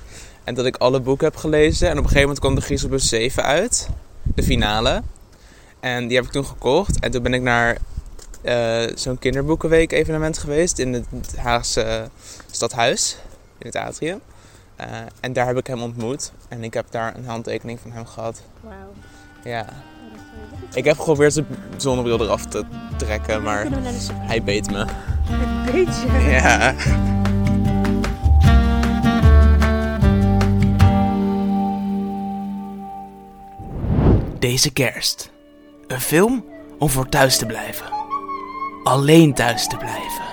En 0.49 0.55
dat 0.55 0.67
ik 0.67 0.77
alle 0.77 1.01
boeken 1.01 1.27
heb 1.27 1.37
gelezen. 1.37 1.87
En 1.87 1.93
op 1.93 1.99
een 1.99 2.03
gegeven 2.03 2.21
moment 2.23 2.39
kwam 2.39 2.55
de 2.55 2.61
Griezelbus 2.61 3.09
7 3.09 3.43
uit. 3.43 3.89
De 4.23 4.43
finale. 4.43 5.03
En 5.81 6.07
die 6.07 6.17
heb 6.17 6.27
ik 6.27 6.31
toen 6.31 6.45
gekocht. 6.45 7.01
En 7.01 7.11
toen 7.11 7.23
ben 7.23 7.35
ik 7.35 7.43
naar 7.43 7.77
eh, 8.43 8.83
zo'n 8.95 9.19
kinderboekenweek 9.19 9.93
evenement 9.93 10.39
geweest 10.39 10.79
in 10.79 10.93
het 10.93 11.37
Haagse 11.37 12.09
stadhuis. 12.51 13.17
in 13.59 13.67
het 13.67 13.77
atrium. 13.77 14.21
Eh, 14.77 14.87
en 15.21 15.33
daar 15.33 15.47
heb 15.47 15.57
ik 15.57 15.67
hem 15.67 15.83
ontmoet. 15.83 16.33
En 16.49 16.65
ik 16.65 16.75
heb 16.75 16.87
daar 16.91 17.17
een 17.17 17.27
handtekening 17.27 17.81
van 17.81 17.93
hem 17.93 18.07
gehad. 18.07 18.43
Wauw. 18.61 18.93
Ja. 19.45 19.67
Ik 20.75 20.85
heb 20.85 20.99
geprobeerd 20.99 21.33
zijn 21.33 21.47
zonnebril 21.77 22.21
eraf 22.21 22.47
te 22.47 22.65
trekken, 22.97 23.43
maar 23.43 23.67
hij 24.13 24.43
beet 24.43 24.71
me. 24.71 24.87
Weet 25.73 25.97
je? 25.97 26.27
Ja. 26.31 26.75
Deze 34.39 34.73
kerst. 34.73 35.31
Een 35.87 36.01
film 36.01 36.45
om 36.79 36.89
voor 36.89 37.09
thuis 37.09 37.39
te 37.39 37.47
blijven. 37.47 37.87
Alleen 38.83 39.35
thuis 39.35 39.67
te 39.67 39.77
blijven. 39.77 40.25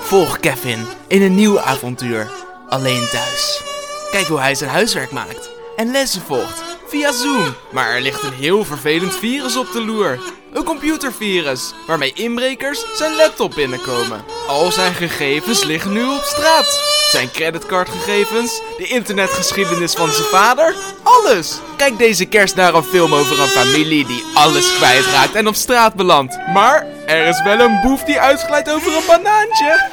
Volg 0.00 0.40
Kevin 0.40 0.84
in 1.08 1.22
een 1.22 1.34
nieuw 1.34 1.60
avontuur. 1.60 2.30
Alleen 2.68 3.08
thuis. 3.10 3.62
Kijk 4.10 4.26
hoe 4.26 4.38
hij 4.38 4.54
zijn 4.54 4.70
huiswerk 4.70 5.10
maakt. 5.10 5.53
En 5.76 5.90
lessen 5.90 6.22
volgt 6.22 6.62
via 6.86 7.12
Zoom. 7.12 7.54
Maar 7.72 7.90
er 7.90 8.00
ligt 8.00 8.22
een 8.22 8.32
heel 8.32 8.64
vervelend 8.64 9.16
virus 9.16 9.56
op 9.56 9.72
de 9.72 9.84
loer. 9.84 10.18
Een 10.52 10.64
computervirus, 10.64 11.74
waarmee 11.86 12.12
inbrekers 12.12 12.84
zijn 12.96 13.16
laptop 13.16 13.54
binnenkomen. 13.54 14.24
Al 14.46 14.72
zijn 14.72 14.94
gegevens 14.94 15.64
liggen 15.64 15.92
nu 15.92 16.04
op 16.04 16.22
straat. 16.22 16.80
Zijn 17.10 17.30
creditcardgegevens, 17.30 18.60
de 18.76 18.86
internetgeschiedenis 18.86 19.92
van 19.94 20.10
zijn 20.10 20.26
vader, 20.26 20.74
alles. 21.02 21.58
Kijk 21.76 21.98
deze 21.98 22.24
kerst 22.24 22.54
naar 22.54 22.74
een 22.74 22.82
film 22.82 23.14
over 23.14 23.40
een 23.40 23.48
familie 23.48 24.06
die 24.06 24.24
alles 24.34 24.76
kwijtraakt 24.76 25.34
en 25.34 25.46
op 25.46 25.54
straat 25.54 25.94
belandt. 25.94 26.38
Maar 26.52 26.86
er 27.06 27.26
is 27.26 27.42
wel 27.42 27.60
een 27.60 27.80
boef 27.82 28.02
die 28.02 28.20
uitglijdt 28.20 28.70
over 28.70 28.96
een 28.96 29.06
banaantje. 29.06 29.88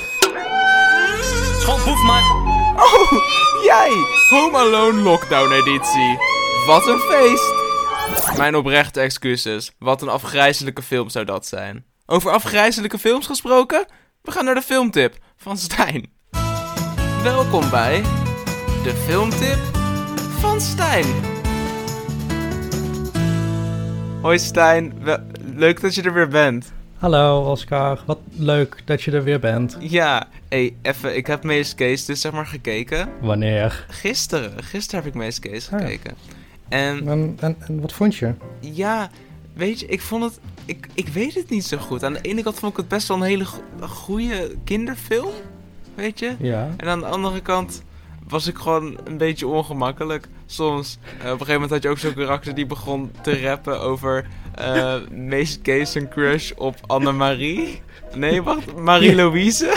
Schoolboef, 1.60 2.02
man. 2.02 2.37
Oh, 2.78 3.12
jij! 3.62 3.90
Home 4.28 4.56
Alone 4.56 5.00
Lockdown 5.00 5.52
editie. 5.52 6.18
Wat 6.66 6.86
een 6.86 6.98
feest! 6.98 7.54
Mijn 8.36 8.56
oprechte 8.56 9.00
excuses. 9.00 9.72
Wat 9.78 10.02
een 10.02 10.08
afgrijzelijke 10.08 10.82
film 10.82 11.08
zou 11.08 11.24
dat 11.24 11.46
zijn. 11.46 11.84
Over 12.06 12.30
afgrijzelijke 12.30 12.98
films 12.98 13.26
gesproken? 13.26 13.86
We 14.22 14.30
gaan 14.30 14.44
naar 14.44 14.54
de 14.54 14.62
filmtip 14.62 15.16
van 15.36 15.56
Stijn. 15.56 16.12
Welkom 17.22 17.70
bij 17.70 18.02
de 18.82 18.94
filmtip 19.06 19.58
van 20.38 20.60
Stijn. 20.60 21.06
Hoi 24.22 24.38
Stijn, 24.38 25.02
leuk 25.54 25.80
dat 25.80 25.94
je 25.94 26.02
er 26.02 26.12
weer 26.12 26.28
bent. 26.28 26.72
Hallo 26.98 27.50
Oscar, 27.50 28.02
wat 28.06 28.18
leuk 28.36 28.82
dat 28.84 29.02
je 29.02 29.10
er 29.10 29.24
weer 29.24 29.40
bent. 29.40 29.76
Ja, 29.80 30.28
hey, 30.48 30.74
even, 30.82 31.16
ik 31.16 31.26
heb 31.26 31.42
Mees 31.44 31.74
Case 31.74 32.06
dus 32.06 32.20
zeg 32.20 32.32
maar 32.32 32.46
gekeken. 32.46 33.08
Wanneer? 33.20 33.86
Gisteren, 33.88 34.62
gisteren 34.64 35.04
heb 35.04 35.12
ik 35.14 35.18
Mees 35.18 35.38
Case 35.40 35.74
Ah, 35.76 35.80
gekeken. 35.80 36.14
En 36.68 37.08
En, 37.08 37.36
en, 37.40 37.56
en 37.58 37.80
wat 37.80 37.92
vond 37.92 38.16
je? 38.16 38.34
Ja, 38.60 39.10
weet 39.54 39.80
je, 39.80 39.86
ik 39.86 40.00
vond 40.00 40.22
het. 40.24 40.40
Ik, 40.64 40.88
ik 40.94 41.08
weet 41.08 41.34
het 41.34 41.50
niet 41.50 41.64
zo 41.64 41.76
goed. 41.78 42.04
Aan 42.04 42.12
de 42.12 42.20
ene 42.20 42.42
kant 42.42 42.58
vond 42.58 42.72
ik 42.72 42.78
het 42.78 42.88
best 42.88 43.08
wel 43.08 43.16
een 43.16 43.22
hele 43.22 43.44
go- 43.44 43.62
goede 43.80 44.54
kinderfilm. 44.64 45.32
Weet 45.94 46.18
je? 46.18 46.34
Ja. 46.38 46.68
En 46.76 46.88
aan 46.88 47.00
de 47.00 47.06
andere 47.06 47.40
kant 47.40 47.82
was 48.28 48.46
ik 48.46 48.56
gewoon 48.58 48.98
een 49.04 49.16
beetje 49.16 49.46
ongemakkelijk. 49.46 50.28
Soms. 50.46 50.98
Eh, 51.02 51.14
op 51.16 51.22
een 51.22 51.30
gegeven 51.30 51.52
moment 51.52 51.70
had 51.70 51.82
je 51.82 51.88
ook 51.88 51.98
zo'n 51.98 52.14
karakter 52.14 52.54
die 52.54 52.66
begon 52.66 53.10
te 53.22 53.40
rappen 53.42 53.80
over. 53.80 54.26
Eh 54.58 54.96
Mees 55.10 55.58
Kees 55.62 55.94
een 55.94 56.08
crush 56.08 56.50
op 56.56 56.74
Annemarie. 56.86 57.80
Nee, 58.14 58.42
wacht. 58.42 58.76
Marie-Louise. 58.76 59.72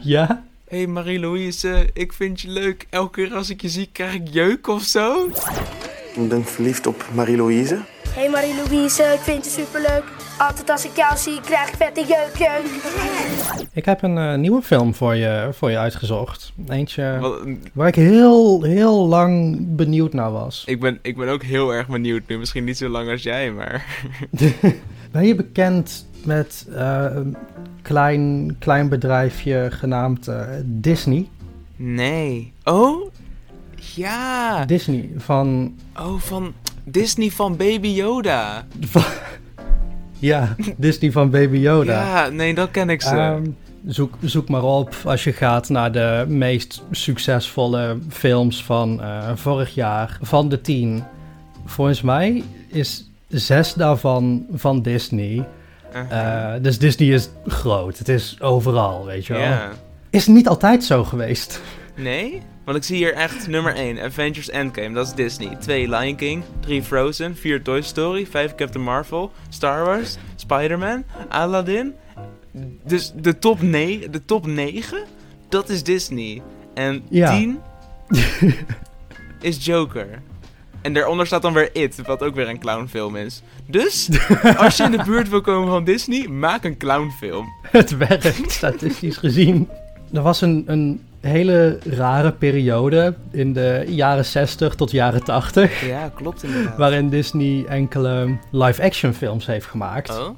ja? 0.00 0.26
Hé 0.68 0.76
hey 0.76 0.86
Marie-Louise, 0.86 1.88
ik 1.92 2.12
vind 2.12 2.40
je 2.40 2.48
leuk. 2.48 2.86
Elke 2.90 3.10
keer 3.10 3.34
als 3.34 3.50
ik 3.50 3.62
je 3.62 3.68
zie 3.68 3.88
krijg 3.92 4.14
ik 4.14 4.28
jeuk 4.30 4.66
of 4.66 4.82
zo. 4.82 5.26
Ik 6.14 6.28
ben 6.28 6.44
verliefd 6.44 6.86
op 6.86 7.04
Marie-Louise. 7.14 7.80
Hey 8.08 8.30
Marie-Louise, 8.30 9.02
ik 9.02 9.20
vind 9.20 9.44
je 9.44 9.50
superleuk. 9.50 10.04
Altijd 10.38 10.70
als 10.70 10.84
ik 10.84 10.96
jou 10.96 11.16
zie, 11.16 11.40
krijg 11.40 11.68
ik 11.68 11.74
vette 11.74 12.00
jeuk, 12.00 12.36
jeuk. 12.38 12.64
Ik 13.72 13.84
heb 13.84 14.02
een 14.02 14.18
eh, 14.18 14.34
nieuwe 14.34 14.62
film 14.62 14.94
voor 14.94 15.14
je, 15.14 15.48
voor 15.52 15.70
je 15.70 15.78
uitgezocht. 15.78 16.52
Eentje 16.68 17.18
Wat 17.20 17.46
waar 17.72 17.88
ik 17.88 17.94
heel, 17.94 18.62
heel 18.62 19.06
lang 19.06 19.56
benieuwd 19.76 20.12
naar 20.12 20.32
was. 20.32 20.62
Ik 20.66 20.80
ben, 20.80 20.98
ik 21.02 21.16
ben 21.16 21.28
ook 21.28 21.42
heel 21.42 21.70
erg 21.70 21.88
benieuwd 21.88 22.22
nu. 22.26 22.38
Misschien 22.38 22.64
niet 22.64 22.76
zo 22.76 22.88
lang 22.88 23.10
als 23.10 23.22
jij, 23.22 23.50
maar... 23.50 23.84
Ben 25.12 25.26
je 25.26 25.34
bekend 25.34 26.06
met 26.24 26.66
eh, 26.74 27.04
een 27.08 27.36
klein, 27.82 28.56
klein 28.58 28.88
bedrijfje 28.88 29.68
genaamd 29.70 30.28
eh, 30.28 30.46
Disney? 30.64 31.28
Nee. 31.76 32.52
Oh? 32.64 33.10
Ja. 33.94 34.64
Disney 34.64 35.10
van... 35.16 35.74
Oh, 35.98 36.20
van 36.20 36.54
Disney 36.84 37.30
van 37.30 37.56
Baby 37.56 37.88
Yoda. 37.88 38.66
Ja, 40.18 40.56
Disney 40.76 41.12
van 41.12 41.30
Baby 41.30 41.56
Yoda. 41.56 42.02
Ja, 42.02 42.28
nee, 42.28 42.54
dat 42.54 42.70
ken 42.70 42.90
ik 42.90 43.02
ze. 43.02 43.16
Ehm, 43.16 43.44
zoek, 43.86 44.14
zoek 44.20 44.48
maar 44.48 44.62
op 44.62 44.94
als 45.04 45.24
je 45.24 45.32
gaat 45.32 45.68
naar 45.68 45.92
de 45.92 46.24
meest 46.28 46.82
succesvolle 46.90 47.98
films 48.08 48.64
van 48.64 49.02
eh, 49.02 49.30
vorig 49.34 49.74
jaar. 49.74 50.18
Van 50.22 50.48
de 50.48 50.60
tien. 50.60 51.04
Volgens 51.64 52.02
mij 52.02 52.42
is 52.68 53.10
zes 53.28 53.74
daarvan 53.74 54.46
van 54.54 54.82
Disney. 54.82 55.46
Eh, 56.08 56.52
dus 56.60 56.78
Disney 56.78 57.08
is 57.08 57.28
groot. 57.46 57.98
Het 57.98 58.08
is 58.08 58.36
overal, 58.40 59.04
weet 59.04 59.26
je 59.26 59.32
wel. 59.32 59.42
Ja. 59.42 59.70
Is 60.10 60.26
niet 60.26 60.48
altijd 60.48 60.84
zo 60.84 61.04
geweest. 61.04 61.60
Nee? 61.96 62.42
Want 62.64 62.76
ik 62.76 62.82
zie 62.84 62.96
hier 62.96 63.12
echt 63.14 63.48
nummer 63.48 63.74
1, 63.74 64.00
Avengers 64.00 64.50
Endgame, 64.50 64.94
dat 64.94 65.06
is 65.06 65.12
Disney. 65.14 65.56
2, 65.60 65.88
Lion 65.88 66.16
King. 66.16 66.42
3, 66.60 66.82
Frozen. 66.82 67.36
4, 67.36 67.62
Toy 67.62 67.80
Story. 67.82 68.26
5, 68.26 68.54
Captain 68.54 68.84
Marvel. 68.84 69.32
Star 69.48 69.84
Wars. 69.84 70.16
Spider-Man. 70.36 71.04
Aladdin. 71.28 71.94
Dus 72.84 73.12
de 73.16 73.38
top, 73.38 73.62
ne 73.62 74.08
de 74.10 74.24
top 74.24 74.46
9, 74.46 75.04
dat 75.48 75.68
is 75.68 75.82
Disney. 75.82 76.42
En 76.74 77.02
Ja. 77.08 77.30
10 77.36 77.60
is 79.40 79.64
Joker. 79.64 80.22
En 80.80 80.92
daaronder 80.92 81.26
staat 81.26 81.42
dan 81.42 81.52
weer 81.52 81.70
It, 81.72 82.00
wat 82.06 82.22
ook 82.22 82.34
weer 82.34 82.48
een 82.48 82.58
clownfilm 82.58 83.16
is. 83.16 83.42
Dus, 83.66 84.08
als 84.56 84.76
je 84.76 84.82
in 84.84 84.90
de 84.90 85.02
buurt 85.04 85.28
wil 85.28 85.40
komen 85.40 85.68
van 85.68 85.84
Disney, 85.84 86.28
maak 86.28 86.64
een 86.64 86.76
clownfilm. 86.76 87.46
Het 87.62 87.96
werkt, 87.96 88.50
statistisch 88.52 89.16
gezien. 89.16 89.68
Er 90.12 90.22
was 90.22 90.40
een, 90.40 90.64
een 90.66 91.00
hele 91.20 91.78
rare 91.84 92.32
periode 92.32 93.14
in 93.30 93.52
de 93.52 93.84
jaren 93.88 94.24
60 94.24 94.74
tot 94.74 94.90
jaren 94.90 95.24
80. 95.24 95.86
Ja, 95.86 96.10
klopt 96.14 96.42
inderdaad. 96.44 96.76
Waarin 96.76 97.08
Disney 97.08 97.64
enkele 97.68 98.38
live-action 98.50 99.14
films 99.14 99.46
heeft 99.46 99.66
gemaakt. 99.66 100.18
Oh? 100.18 100.28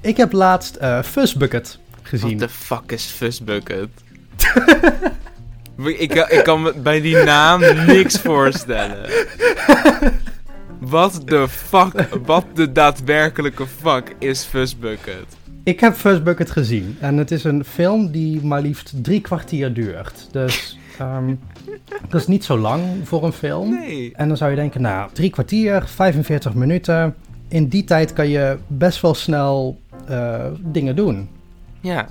Ik 0.00 0.16
heb 0.16 0.32
laatst 0.32 0.76
eh 0.76 1.02
Fuzz 1.02 1.34
Bucket 1.34 1.78
gezien. 2.02 2.38
What 2.38 2.48
the 2.48 2.54
fuck 2.54 2.92
is 2.92 3.04
Fuzzbucket? 3.04 3.88
ik, 5.98 6.14
ik 6.14 6.40
kan 6.44 6.62
me 6.62 6.74
bij 6.76 7.00
die 7.00 7.16
naam 7.16 7.60
niks 7.86 8.18
voorstellen. 8.18 9.08
Wat 10.78 11.22
de 11.24 11.48
fuck, 11.48 12.08
wat 12.24 12.44
de 12.54 12.72
daadwerkelijke 12.72 13.66
fuck 13.66 14.14
is 14.18 14.44
Fuzzbucket? 14.44 15.26
Ik 15.64 15.80
heb 15.80 15.94
Fuzz 15.94 16.22
Bucket 16.22 16.50
gezien. 16.50 16.96
En 17.00 17.16
het 17.16 17.30
is 17.30 17.44
een 17.44 17.64
film 17.64 18.10
die 18.10 18.44
maar 18.44 18.60
liefst 18.60 18.92
drie 19.02 19.20
kwartier 19.20 19.72
duurt. 19.72 20.28
Dus 20.30 20.78
ehm, 20.98 21.34
dat 22.08 22.20
is 22.20 22.26
niet 22.26 22.44
zo 22.44 22.58
lang 22.58 22.82
voor 23.02 23.24
een 23.24 23.32
film. 23.32 23.70
Nee. 23.70 24.12
En 24.14 24.28
dan 24.28 24.36
zou 24.36 24.50
je 24.50 24.56
denken, 24.56 24.82
nou, 24.82 25.10
drie 25.12 25.30
kwartier, 25.30 25.86
45 25.86 26.54
minuten. 26.54 27.14
In 27.48 27.68
die 27.68 27.84
tijd 27.84 28.12
kan 28.12 28.28
je 28.28 28.58
best 28.66 29.00
wel 29.00 29.14
snel 29.14 29.80
eh, 30.06 30.46
dingen 30.60 30.96
doen. 30.96 31.28
Ja. 31.80 32.08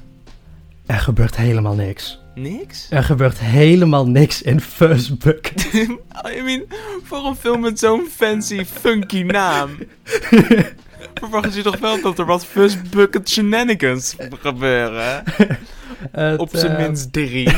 Er 0.86 1.00
gebeurt 1.00 1.36
helemaal 1.36 1.76
niks. 1.76 2.22
Niks? 2.36 2.88
Er 2.90 3.04
gebeurt 3.04 3.40
helemaal 3.40 4.08
niks 4.08 4.42
in 4.42 4.62
Fuzz 4.62 5.10
Bucket. 5.10 5.74
I 6.38 6.42
mean, 6.44 6.64
voor 7.04 7.26
een 7.26 7.36
film 7.36 7.62
met 7.62 7.80
zo'n 7.80 8.08
fancy, 8.12 8.66
funky 8.66 9.22
naam. 9.24 9.70
Verwacht 11.14 11.56
je 11.56 11.62
toch 11.62 11.80
wel 11.80 12.02
dat 12.02 12.20
er 12.20 12.26
wat 12.26 12.46
Fuzzbucket 12.46 13.30
shenanigans 13.30 14.16
gebeuren? 14.40 15.24
Het, 16.12 16.40
Op 16.40 16.50
zijn 16.52 16.76
eh, 16.76 16.86
minst 16.86 17.14
drie. 17.14 17.50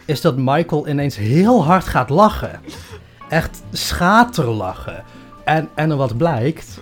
is 0.06 0.22
dat 0.22 0.38
Michael 0.38 0.88
ineens 0.88 1.16
heel 1.16 1.64
hard 1.64 1.88
gaat 1.88 2.10
lachen. 2.10 2.60
Echt 3.30 3.64
schaterlachen. 3.72 5.04
En, 5.44 5.70
en 5.76 5.98
wat 5.98 6.18
blijkt, 6.18 6.80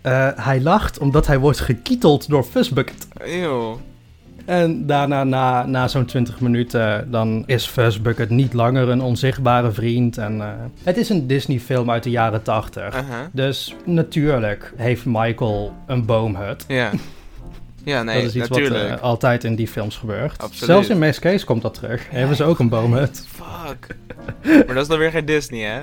eh, 0.00 0.28
hij 0.34 0.60
lacht 0.60 0.98
omdat 0.98 1.26
hij 1.26 1.38
wordt 1.38 1.60
gekieteld 1.60 2.28
door 2.28 2.44
Fuzzbucket. 2.44 3.08
Eeuw. 3.14 3.80
En 4.44 4.86
daarna, 4.86 5.24
na, 5.24 5.66
na 5.66 5.88
zo'n 5.88 6.04
20 6.04 6.40
minuten, 6.40 7.10
dan 7.10 7.42
is 7.46 7.66
Fuzzbucket 7.66 8.30
niet 8.30 8.52
langer 8.52 8.88
een 8.88 9.00
onzichtbare 9.00 9.72
vriend. 9.72 10.18
En, 10.18 10.40
eh, 10.40 10.48
het 10.82 10.96
is 10.96 11.08
een 11.08 11.26
Disney-film 11.26 11.90
uit 11.90 12.02
de 12.02 12.10
jaren 12.10 12.42
80. 12.42 12.94
Aha. 12.94 13.28
Dus 13.32 13.74
natuurlijk 13.84 14.72
heeft 14.76 15.04
Michael 15.04 15.72
een 15.86 16.04
boomhut. 16.04 16.64
Ja. 16.68 16.90
Ja, 17.84 18.02
nee, 18.02 18.16
dat 18.22 18.24
is 18.24 18.36
iets 18.36 18.48
natuurlijk. 18.48 18.88
wat 18.88 18.98
eh, 18.98 19.04
altijd 19.04 19.44
in 19.44 19.54
die 19.54 19.68
films 19.68 19.96
gebeurt. 19.96 20.38
Absoluut. 20.38 20.64
Zelfs 20.64 20.88
in 20.88 20.98
Mace 20.98 21.20
Case 21.20 21.44
komt 21.44 21.62
dat 21.62 21.74
terug. 21.74 22.06
Hebben 22.10 22.36
ze 22.36 22.44
ook 22.44 22.58
een 22.58 22.68
boomhut. 22.68 23.26
Fuck. 23.28 23.96
Maar 24.42 24.74
dat 24.74 24.82
is 24.82 24.88
dan 24.88 24.98
weer 24.98 25.10
geen 25.10 25.24
Disney, 25.24 25.60
hè? 25.60 25.80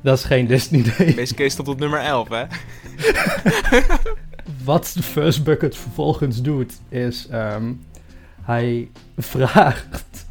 Dat 0.00 0.18
is 0.18 0.24
geen 0.24 0.46
Disney, 0.46 0.84
nee. 0.98 1.14
Deze 1.14 1.34
case 1.34 1.50
stond 1.50 1.68
op 1.68 1.78
nummer 1.78 2.00
11, 2.00 2.28
hè? 2.28 2.44
Wat 4.64 4.96
Fuzzbucket 5.02 5.76
vervolgens 5.76 6.42
doet, 6.42 6.72
is 6.88 7.26
ehm, 7.30 7.72
hij 8.48 8.88
vraagt. 9.16 10.26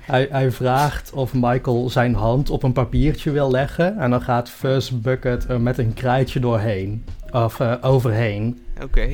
Hij, 0.00 0.28
hij 0.30 0.50
vraagt 0.50 1.12
of 1.12 1.34
Michael 1.34 1.90
zijn 1.90 2.14
hand 2.14 2.50
op 2.50 2.62
een 2.62 2.72
papiertje 2.72 3.30
wil 3.30 3.50
leggen. 3.50 3.98
En 3.98 4.10
dan 4.10 4.22
gaat 4.22 4.50
Fuzzbucket 4.50 5.48
er 5.48 5.60
met 5.60 5.78
een 5.78 5.94
krijtje 5.94 6.40
doorheen. 6.40 7.04
Of 7.30 7.60
eh, 7.60 7.74
overheen. 7.80 8.62
Oké. 8.82 9.08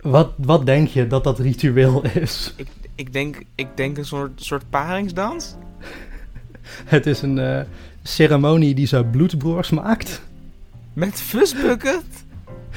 Wat, 0.00 0.30
wat 0.36 0.66
denk 0.66 0.88
je 0.88 1.06
dat 1.06 1.24
dat 1.24 1.38
ritueel 1.38 2.04
is? 2.04 2.54
Ik, 2.56 2.68
ik, 2.94 3.12
denk, 3.12 3.42
ik 3.54 3.68
denk 3.74 3.98
een 3.98 4.04
soort, 4.04 4.44
soort 4.44 4.64
paringsdans? 4.70 5.54
Het 6.94 7.06
is 7.06 7.22
een 7.22 7.38
eh, 7.38 7.60
ceremonie 8.02 8.74
die 8.74 8.86
zijn 8.86 9.10
bloedbroers 9.10 9.70
maakt. 9.70 10.22
Met 10.92 11.20
Fuzzbucket? 11.20 12.26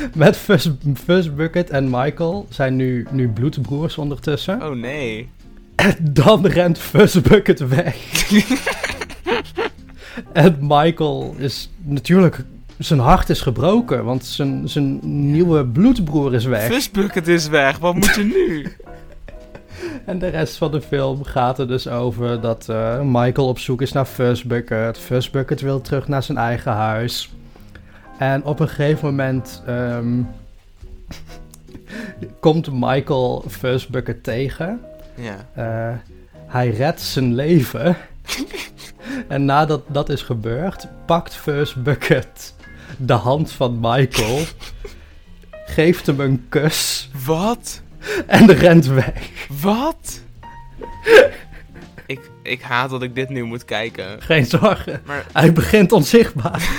Met 0.15 0.37
Fuzz, 0.37 0.69
Fuzzbucket 0.93 1.69
en 1.69 1.89
Michael 1.89 2.47
zijn 2.49 2.75
nu, 2.75 3.07
nu 3.11 3.29
bloedbroers 3.29 3.97
ondertussen. 3.97 4.61
Oh 4.61 4.75
nee. 4.75 5.29
En 5.75 5.95
dan 6.01 6.45
rent 6.45 6.79
Fuzzbucket 6.79 7.67
weg. 7.67 7.95
en 10.33 10.57
Michael 10.59 11.35
is 11.37 11.69
natuurlijk... 11.77 12.43
Zijn 12.77 12.99
hart 12.99 13.29
is 13.29 13.41
gebroken, 13.41 14.03
want 14.03 14.25
zijn, 14.25 14.69
zijn 14.69 14.99
nieuwe 15.31 15.65
bloedbroer 15.65 16.33
is 16.33 16.45
weg. 16.45 16.65
Fuzzbucket 16.65 17.27
is 17.27 17.47
weg, 17.47 17.77
wat 17.77 17.93
moet 17.93 18.15
je 18.15 18.23
nu? 18.23 18.65
En 20.05 20.19
de 20.19 20.27
rest 20.27 20.57
van 20.57 20.71
de 20.71 20.81
film 20.81 21.23
gaat 21.23 21.59
er 21.59 21.67
dus 21.67 21.87
over 21.87 22.41
dat 22.41 22.69
eh, 22.69 23.01
Michael 23.01 23.47
op 23.47 23.59
zoek 23.59 23.81
is 23.81 23.91
naar 23.91 24.05
Fuzzbucket. 24.05 24.97
Fuzzbucket 24.97 25.61
wil 25.61 25.81
terug 25.81 26.07
naar 26.07 26.23
zijn 26.23 26.37
eigen 26.37 26.71
huis. 26.71 27.29
En 28.21 28.43
op 28.43 28.59
een 28.59 28.67
gegeven 28.67 29.07
moment 29.07 29.61
ehm, 29.65 30.21
komt 32.39 32.69
Michael 32.71 33.45
Fuzzbucket 33.47 34.23
tegen. 34.23 34.81
Ja. 35.15 35.45
Eh, 35.53 35.97
hij 36.47 36.69
redt 36.69 37.01
zijn 37.01 37.35
leven. 37.35 37.97
en 39.27 39.45
nadat 39.45 39.81
dat 39.87 40.09
is 40.09 40.21
gebeurd, 40.21 40.87
pakt 41.05 41.35
Fuzzbucket 41.35 42.53
de 42.97 43.13
hand 43.13 43.51
van 43.51 43.79
Michael. 43.79 44.39
geeft 45.75 46.05
hem 46.05 46.19
een 46.19 46.45
kus. 46.49 47.09
Wat? 47.25 47.81
En 48.27 48.51
rent 48.51 48.85
weg. 48.85 49.29
Wat? 49.61 50.21
ik, 52.05 52.19
ik 52.43 52.61
haat 52.61 52.89
dat 52.89 53.01
ik 53.01 53.15
dit 53.15 53.29
nu 53.29 53.43
moet 53.43 53.65
kijken. 53.65 54.21
Geen 54.21 54.45
zorgen. 54.45 55.01
Maar, 55.05 55.25
Hij 55.33 55.53
begint 55.53 55.91
onzichtbaar. 55.91 56.69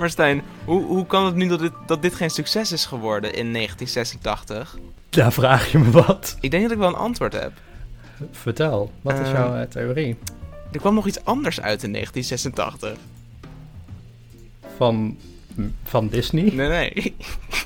Maar 0.00 0.10
Stijn, 0.10 0.42
hoe, 0.64 0.84
hoe 0.84 1.06
kan 1.06 1.24
het 1.26 1.34
nu 1.34 1.48
dat 1.48 1.58
dit, 1.58 1.72
dat 1.86 2.02
dit 2.02 2.14
geen 2.14 2.30
succes 2.30 2.72
is 2.72 2.86
geworden 2.86 3.34
in 3.34 3.52
1986? 3.52 4.78
Daar 5.10 5.32
vraag 5.32 5.72
je 5.72 5.78
me 5.78 5.90
wat. 5.90 6.36
Ik 6.40 6.50
denk 6.50 6.62
dat 6.62 6.72
ik 6.72 6.78
wel 6.78 6.88
een 6.88 6.94
antwoord 6.94 7.32
heb. 7.32 7.52
Vertel, 8.30 8.92
wat 9.02 9.18
is 9.18 9.26
Eh, 9.26 9.32
jouw 9.32 9.54
eh, 9.54 9.62
theorie? 9.68 10.16
Er 10.72 10.80
kwam 10.80 10.94
nog 10.94 11.06
iets 11.06 11.24
anders 11.24 11.60
uit 11.60 11.82
in 11.82 11.92
1986. 11.92 12.98
Van, 14.76 15.18
van 15.84 16.08
Disney? 16.08 16.50
Nee, 16.54 16.68
nee. 16.68 17.16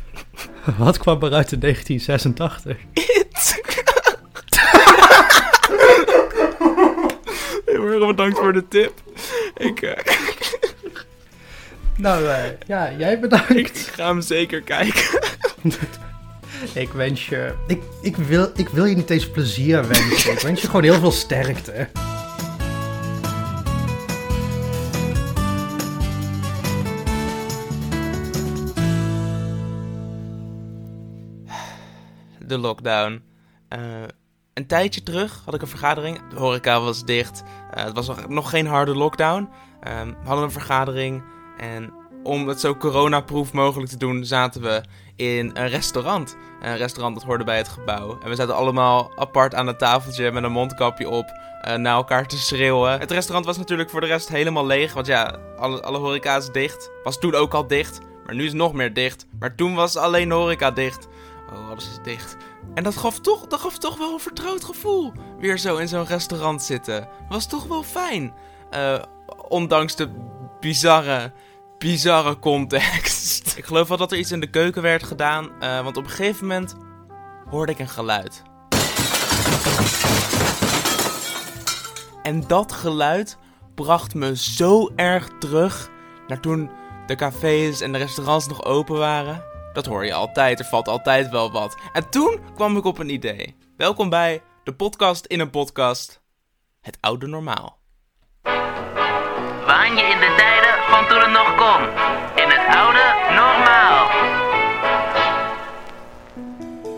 Wat 0.78 0.98
kwam 0.98 1.22
er 1.22 1.32
uit 1.32 1.52
in 1.52 1.60
1986? 1.60 2.76
It. 2.92 3.62
Heel 7.66 7.86
erg 7.86 8.06
bedankt 8.06 8.38
voor 8.38 8.52
de 8.52 8.68
tip. 8.68 9.02
Ik, 9.56 9.82
eh, 9.82 10.14
Nou, 11.96 12.26
eh, 12.26 12.44
ja, 12.66 12.92
jij 12.92 13.20
bedankt. 13.20 13.50
ik 13.58 13.76
ga 13.76 14.06
hem 14.06 14.20
zeker 14.20 14.62
kijken. 14.62 15.20
Ik 16.74 16.92
wens 16.92 17.28
je... 17.28 17.54
Ik, 17.66 17.82
ik, 18.02 18.16
wil, 18.16 18.50
ik 18.56 18.68
wil 18.68 18.84
je 18.84 18.94
niet 18.96 19.10
eens 19.10 19.30
plezier 19.30 19.88
wensen. 19.88 20.32
ik 20.32 20.40
wens 20.40 20.60
je 20.60 20.66
gewoon 20.66 20.82
heel 20.82 20.98
veel 20.98 21.10
sterkte. 21.10 21.88
de 32.46 32.58
lockdown. 32.58 33.22
Eh, 33.68 33.80
een 34.54 34.66
tijdje 34.66 35.02
terug 35.02 35.42
had 35.44 35.54
ik 35.54 35.62
een 35.62 35.68
vergadering. 35.68 36.28
De 36.30 36.36
horeca 36.36 36.80
was 36.80 37.04
dicht. 37.04 37.42
Eh, 37.70 37.84
het 37.84 37.94
was 37.94 38.06
nog, 38.06 38.28
nog 38.28 38.50
geen 38.50 38.66
harde 38.66 38.94
lockdown. 38.94 39.48
Ehm, 39.80 40.08
we 40.08 40.26
hadden 40.26 40.44
een 40.44 40.50
vergadering. 40.50 41.22
En 41.72 41.92
om 42.22 42.48
het 42.48 42.60
zo 42.60 42.76
coronaproof 42.76 43.52
mogelijk 43.52 43.90
te 43.90 43.96
doen, 43.96 44.24
zaten 44.24 44.62
we 44.62 44.82
in 45.16 45.50
een 45.54 45.68
restaurant. 45.68 46.36
Een 46.60 46.76
restaurant 46.76 47.14
dat 47.14 47.24
hoorde 47.24 47.44
bij 47.44 47.56
het 47.56 47.68
gebouw. 47.68 48.18
En 48.22 48.28
we 48.28 48.34
zaten 48.34 48.54
allemaal 48.54 49.12
apart 49.16 49.54
aan 49.54 49.66
het 49.66 49.78
tafeltje 49.78 50.32
met 50.32 50.42
een 50.42 50.52
mondkapje 50.52 51.08
op. 51.08 51.42
eh, 51.60 51.74
naar 51.74 51.94
elkaar 51.94 52.26
te 52.26 52.38
schreeuwen. 52.38 53.00
Het 53.00 53.10
restaurant 53.10 53.46
was 53.46 53.56
natuurlijk 53.56 53.90
voor 53.90 54.00
de 54.00 54.06
rest 54.06 54.28
helemaal 54.28 54.66
leeg. 54.66 54.92
Want 54.92 55.06
ja, 55.06 55.36
alle, 55.56 55.82
alle 55.82 55.98
horeca 55.98 56.36
is 56.36 56.48
dicht. 56.48 56.90
Was 57.02 57.18
toen 57.18 57.34
ook 57.34 57.54
al 57.54 57.66
dicht. 57.66 58.00
Maar 58.26 58.34
nu 58.34 58.42
is 58.42 58.48
het 58.48 58.56
nog 58.56 58.72
meer 58.72 58.94
dicht. 58.94 59.26
Maar 59.38 59.54
toen 59.54 59.74
was 59.74 59.96
alleen 59.96 60.28
de 60.28 60.34
horeca 60.34 60.70
dicht. 60.70 61.08
Oh, 61.52 61.68
alles 61.70 61.88
is 61.88 61.98
dicht. 62.02 62.36
En 62.74 62.82
dat 62.82 62.96
gaf 62.96 63.20
toch, 63.20 63.46
dat 63.46 63.60
gaf 63.60 63.78
toch 63.78 63.98
wel 63.98 64.12
een 64.12 64.20
vertrouwd 64.20 64.64
gevoel. 64.64 65.12
Weer 65.38 65.58
zo 65.58 65.76
in 65.76 65.88
zo'n 65.88 66.06
restaurant 66.06 66.62
zitten. 66.62 67.08
Was 67.28 67.48
toch 67.48 67.66
wel 67.66 67.82
fijn. 67.82 68.34
Eh, 68.70 69.02
ondanks 69.48 69.96
de 69.96 70.10
bizarre, 70.60 71.32
bizarre 71.84 72.38
context. 72.38 73.56
Ik 73.56 73.64
geloof 73.64 73.88
wel 73.88 73.96
dat 73.96 74.12
er 74.12 74.18
iets 74.18 74.32
in 74.32 74.40
de 74.40 74.50
keuken 74.50 74.82
werd 74.82 75.02
gedaan. 75.02 75.60
eh, 75.60 75.82
want 75.82 75.96
op 75.96 76.04
een 76.04 76.10
gegeven 76.10 76.46
moment 76.46 76.74
hoorde 77.50 77.72
ik 77.72 77.78
een 77.78 77.88
geluid. 77.88 78.42
En 82.22 82.46
dat 82.46 82.72
geluid 82.72 83.38
bracht 83.74 84.14
me 84.14 84.36
zo 84.36 84.90
erg 84.96 85.28
terug 85.38 85.90
naar 86.26 86.40
toen 86.40 86.70
de 87.06 87.14
cafés 87.14 87.80
en 87.80 87.92
de 87.92 87.98
restaurants 87.98 88.46
nog 88.46 88.64
open 88.64 88.98
waren. 88.98 89.44
Dat 89.72 89.86
hoor 89.86 90.04
je 90.04 90.14
altijd, 90.14 90.58
er 90.58 90.66
valt 90.66 90.88
altijd 90.88 91.30
wel 91.30 91.52
wat. 91.52 91.76
En 91.92 92.10
toen 92.10 92.40
kwam 92.54 92.76
ik 92.76 92.84
op 92.84 92.98
een 92.98 93.10
idee. 93.10 93.56
Welkom 93.76 94.08
bij 94.08 94.42
de 94.62 94.74
podcast 94.74 95.26
in 95.26 95.40
een 95.40 95.50
podcast. 95.50 96.22
Het 96.80 96.98
oude 97.00 97.26
normaal. 97.26 97.83
Waan 99.66 99.96
je 99.96 100.02
in 100.02 100.20
de 100.20 100.34
tijden 100.36 100.74
van 100.88 101.06
toen 101.08 101.20
het 101.20 101.30
nog 101.30 101.54
kon. 101.54 101.82
In 102.42 102.50
het 102.50 102.76
oude 102.76 103.02
normaal. 103.28 104.10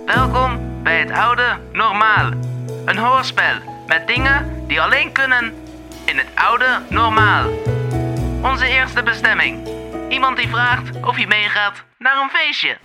Welkom 0.07 0.83
bij 0.83 0.99
het 0.99 1.11
oude 1.11 1.59
normaal. 1.73 2.31
Een 2.85 2.99
hoorspel 2.99 3.55
met 3.87 4.07
dingen 4.07 4.65
die 4.67 4.81
alleen 4.81 5.13
kunnen 5.13 5.55
in 6.05 6.19
het 6.19 6.29
oude 6.35 6.81
normaal. 6.89 7.49
Onze 8.43 8.67
eerste 8.67 9.03
bestemming. 9.03 9.69
Iemand 10.09 10.37
die 10.37 10.49
vraagt 10.49 10.91
of 11.05 11.19
je 11.19 11.27
meegaat 11.27 11.83
naar 11.99 12.17
een 12.17 12.31
feestje. 12.31 12.77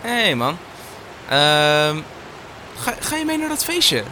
Hé 0.00 0.22
hey, 0.22 0.34
man. 0.34 0.58
Ehm 1.28 1.96
ga, 2.78 2.92
ga 3.00 3.16
je 3.16 3.24
mee 3.24 3.38
naar 3.38 3.48
dat 3.48 3.64
feestje? 3.64 4.02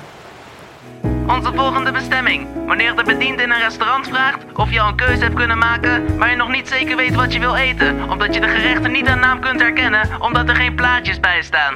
Onze 1.26 1.52
volgende 1.54 1.92
bestemming. 1.92 2.46
Wanneer 2.66 2.96
de 2.96 3.02
bediende 3.02 3.42
in 3.42 3.50
een 3.50 3.60
restaurant 3.60 4.08
vraagt 4.08 4.38
of 4.54 4.70
je 4.72 4.80
al 4.80 4.88
een 4.88 4.96
keuze 4.96 5.22
hebt 5.22 5.34
kunnen 5.34 5.58
maken, 5.58 6.16
maar 6.18 6.30
je 6.30 6.36
nog 6.36 6.48
niet 6.48 6.68
zeker 6.68 6.96
weet 6.96 7.14
wat 7.14 7.32
je 7.32 7.38
wil 7.38 7.54
eten, 7.56 8.10
omdat 8.10 8.34
je 8.34 8.40
de 8.40 8.48
gerechten 8.48 8.92
niet 8.92 9.06
aan 9.06 9.20
naam 9.20 9.40
kunt 9.40 9.60
herkennen, 9.60 10.08
omdat 10.18 10.48
er 10.48 10.56
geen 10.56 10.74
plaatjes 10.74 11.20
bij 11.20 11.42
staan. 11.42 11.74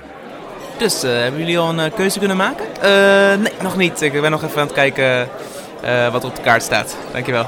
Dus 0.79 1.03
eh, 1.03 1.11
hebben 1.11 1.41
jullie 1.41 1.59
al 1.59 1.69
een 1.69 1.79
eh, 1.81 1.95
keuze 1.95 2.19
kunnen 2.19 2.37
maken? 2.37 2.65
Eh, 2.83 3.39
nee, 3.39 3.53
nog 3.63 3.77
niet. 3.77 4.01
Ik 4.01 4.21
ben 4.21 4.31
nog 4.31 4.43
even 4.43 4.61
aan 4.61 4.67
het 4.67 4.75
kijken 4.75 5.29
eh, 5.83 6.13
wat 6.13 6.23
er 6.23 6.29
op 6.29 6.37
de 6.37 6.43
kaart 6.43 6.63
staat. 6.63 6.97
Dankjewel. 7.13 7.47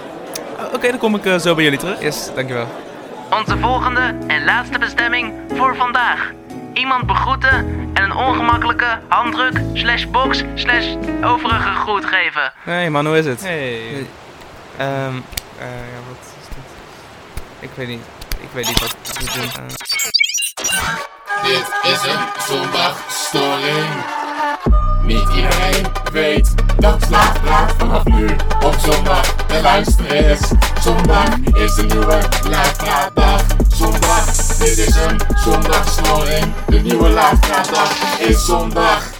Uh, 0.58 0.74
Oké, 0.74 0.88
dan 0.88 0.98
kom 0.98 1.14
ik 1.14 1.24
eh, 1.24 1.38
zo 1.38 1.54
bij 1.54 1.64
jullie 1.64 1.78
terug. 1.78 2.00
Yes, 2.00 2.30
dankjewel. 2.34 2.66
Onze 3.30 3.58
volgende 3.58 4.14
en 4.26 4.44
laatste 4.44 4.78
bestemming 4.78 5.32
voor 5.54 5.76
vandaag. 5.76 6.32
Iemand 6.82 7.06
begroeten 7.06 7.90
en 7.94 8.02
een 8.04 8.12
ongemakkelijke 8.16 8.98
handdruk 9.08 9.60
slash 9.74 10.04
box 10.06 10.42
slash 10.54 10.94
overige 11.24 11.74
groet 11.74 12.04
geven. 12.04 12.52
Hey 12.62 12.90
man, 12.90 13.06
hoe 13.06 13.18
is 13.18 13.26
het? 13.26 13.42
Hey. 13.42 14.06
Ehm, 14.76 14.88
eh, 15.58 15.66
ja, 15.92 16.00
wat 16.08 16.18
is 16.40 16.48
dit? 16.48 16.64
Ik 17.60 17.70
weet 17.74 17.88
niet. 17.88 18.00
Ik 18.40 18.48
weet 18.52 18.66
niet 18.66 18.80
wat 18.80 18.96
te 19.02 19.24
doen. 19.24 19.64
Eh, 19.64 19.74
Dit 21.42 21.92
is 21.92 22.02
een 22.12 22.20
zondagstoring. 22.48 23.86
Niet 25.02 25.28
iedereen 25.34 25.86
weet 26.12 26.54
dat 26.78 27.10
Laatpraat 27.10 27.74
vanaf 27.78 28.04
nu 28.04 28.26
op 28.64 28.74
zondag 28.78 29.34
te 29.46 29.60
luisteren 29.62 30.24
is. 30.30 30.50
Zondag 30.80 31.28
is 31.54 31.76
een 31.76 31.86
nieuwe 31.86 32.18
Laatpraatdag. 32.50 33.40
Zondag, 33.68 34.34
dit 34.64 34.78
is 34.78 34.96
een 34.96 35.20
zondagstoring. 35.36 36.54
De 36.68 36.78
nieuwe 36.80 37.08
Laatpraatdag 37.08 38.18
is 38.20 38.44
zondag. 38.44 39.10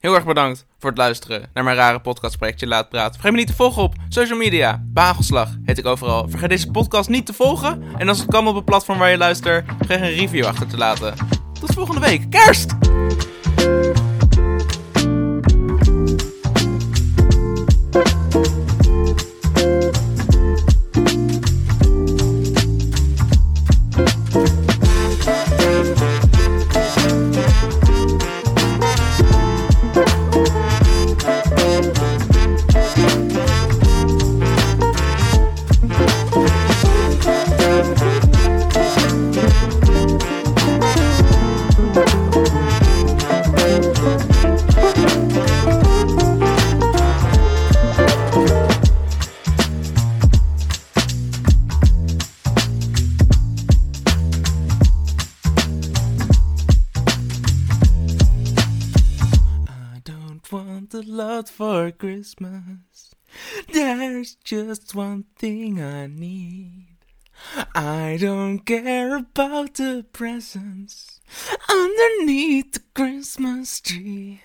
Heel 0.00 0.14
erg 0.14 0.24
bedankt 0.24 0.66
voor 0.78 0.90
het 0.90 0.98
luisteren 0.98 1.50
naar 1.54 1.64
mijn 1.64 1.76
rare 1.76 2.00
podcastprojectje 2.00 2.66
Laat 2.66 2.88
Praten. 2.88 3.12
Vergeet 3.12 3.32
me 3.32 3.38
niet 3.38 3.46
te 3.46 3.54
volgen 3.54 3.82
op 3.82 3.94
social 4.08 4.38
media. 4.38 4.82
Bagelslag 4.84 5.48
heet 5.64 5.78
ik 5.78 5.86
overal. 5.86 6.28
Vergeet 6.28 6.48
deze 6.48 6.70
podcast 6.70 7.08
niet 7.08 7.26
te 7.26 7.32
volgen. 7.32 7.82
En 7.98 8.08
als 8.08 8.18
het 8.18 8.28
kan 8.28 8.48
op 8.48 8.56
een 8.56 8.64
platform 8.64 8.98
waar 8.98 9.10
je 9.10 9.18
luistert, 9.18 9.66
vergeet 9.78 10.00
een 10.00 10.16
review 10.16 10.44
achter 10.44 10.66
te 10.66 10.76
laten. 10.76 11.14
Tot 11.60 11.74
volgende 11.74 12.00
week. 12.00 12.30
Kerst! 12.30 12.74
Christmas. 62.16 63.14
There's 63.74 64.36
just 64.36 64.94
one 64.94 65.26
thing 65.38 65.82
I 65.82 66.06
need. 66.06 66.96
I 67.74 68.16
don't 68.18 68.60
care 68.60 69.18
about 69.18 69.74
the 69.74 70.06
presents 70.14 71.20
underneath 71.68 72.72
the 72.72 72.80
Christmas 72.94 73.82
tree. 73.82 74.40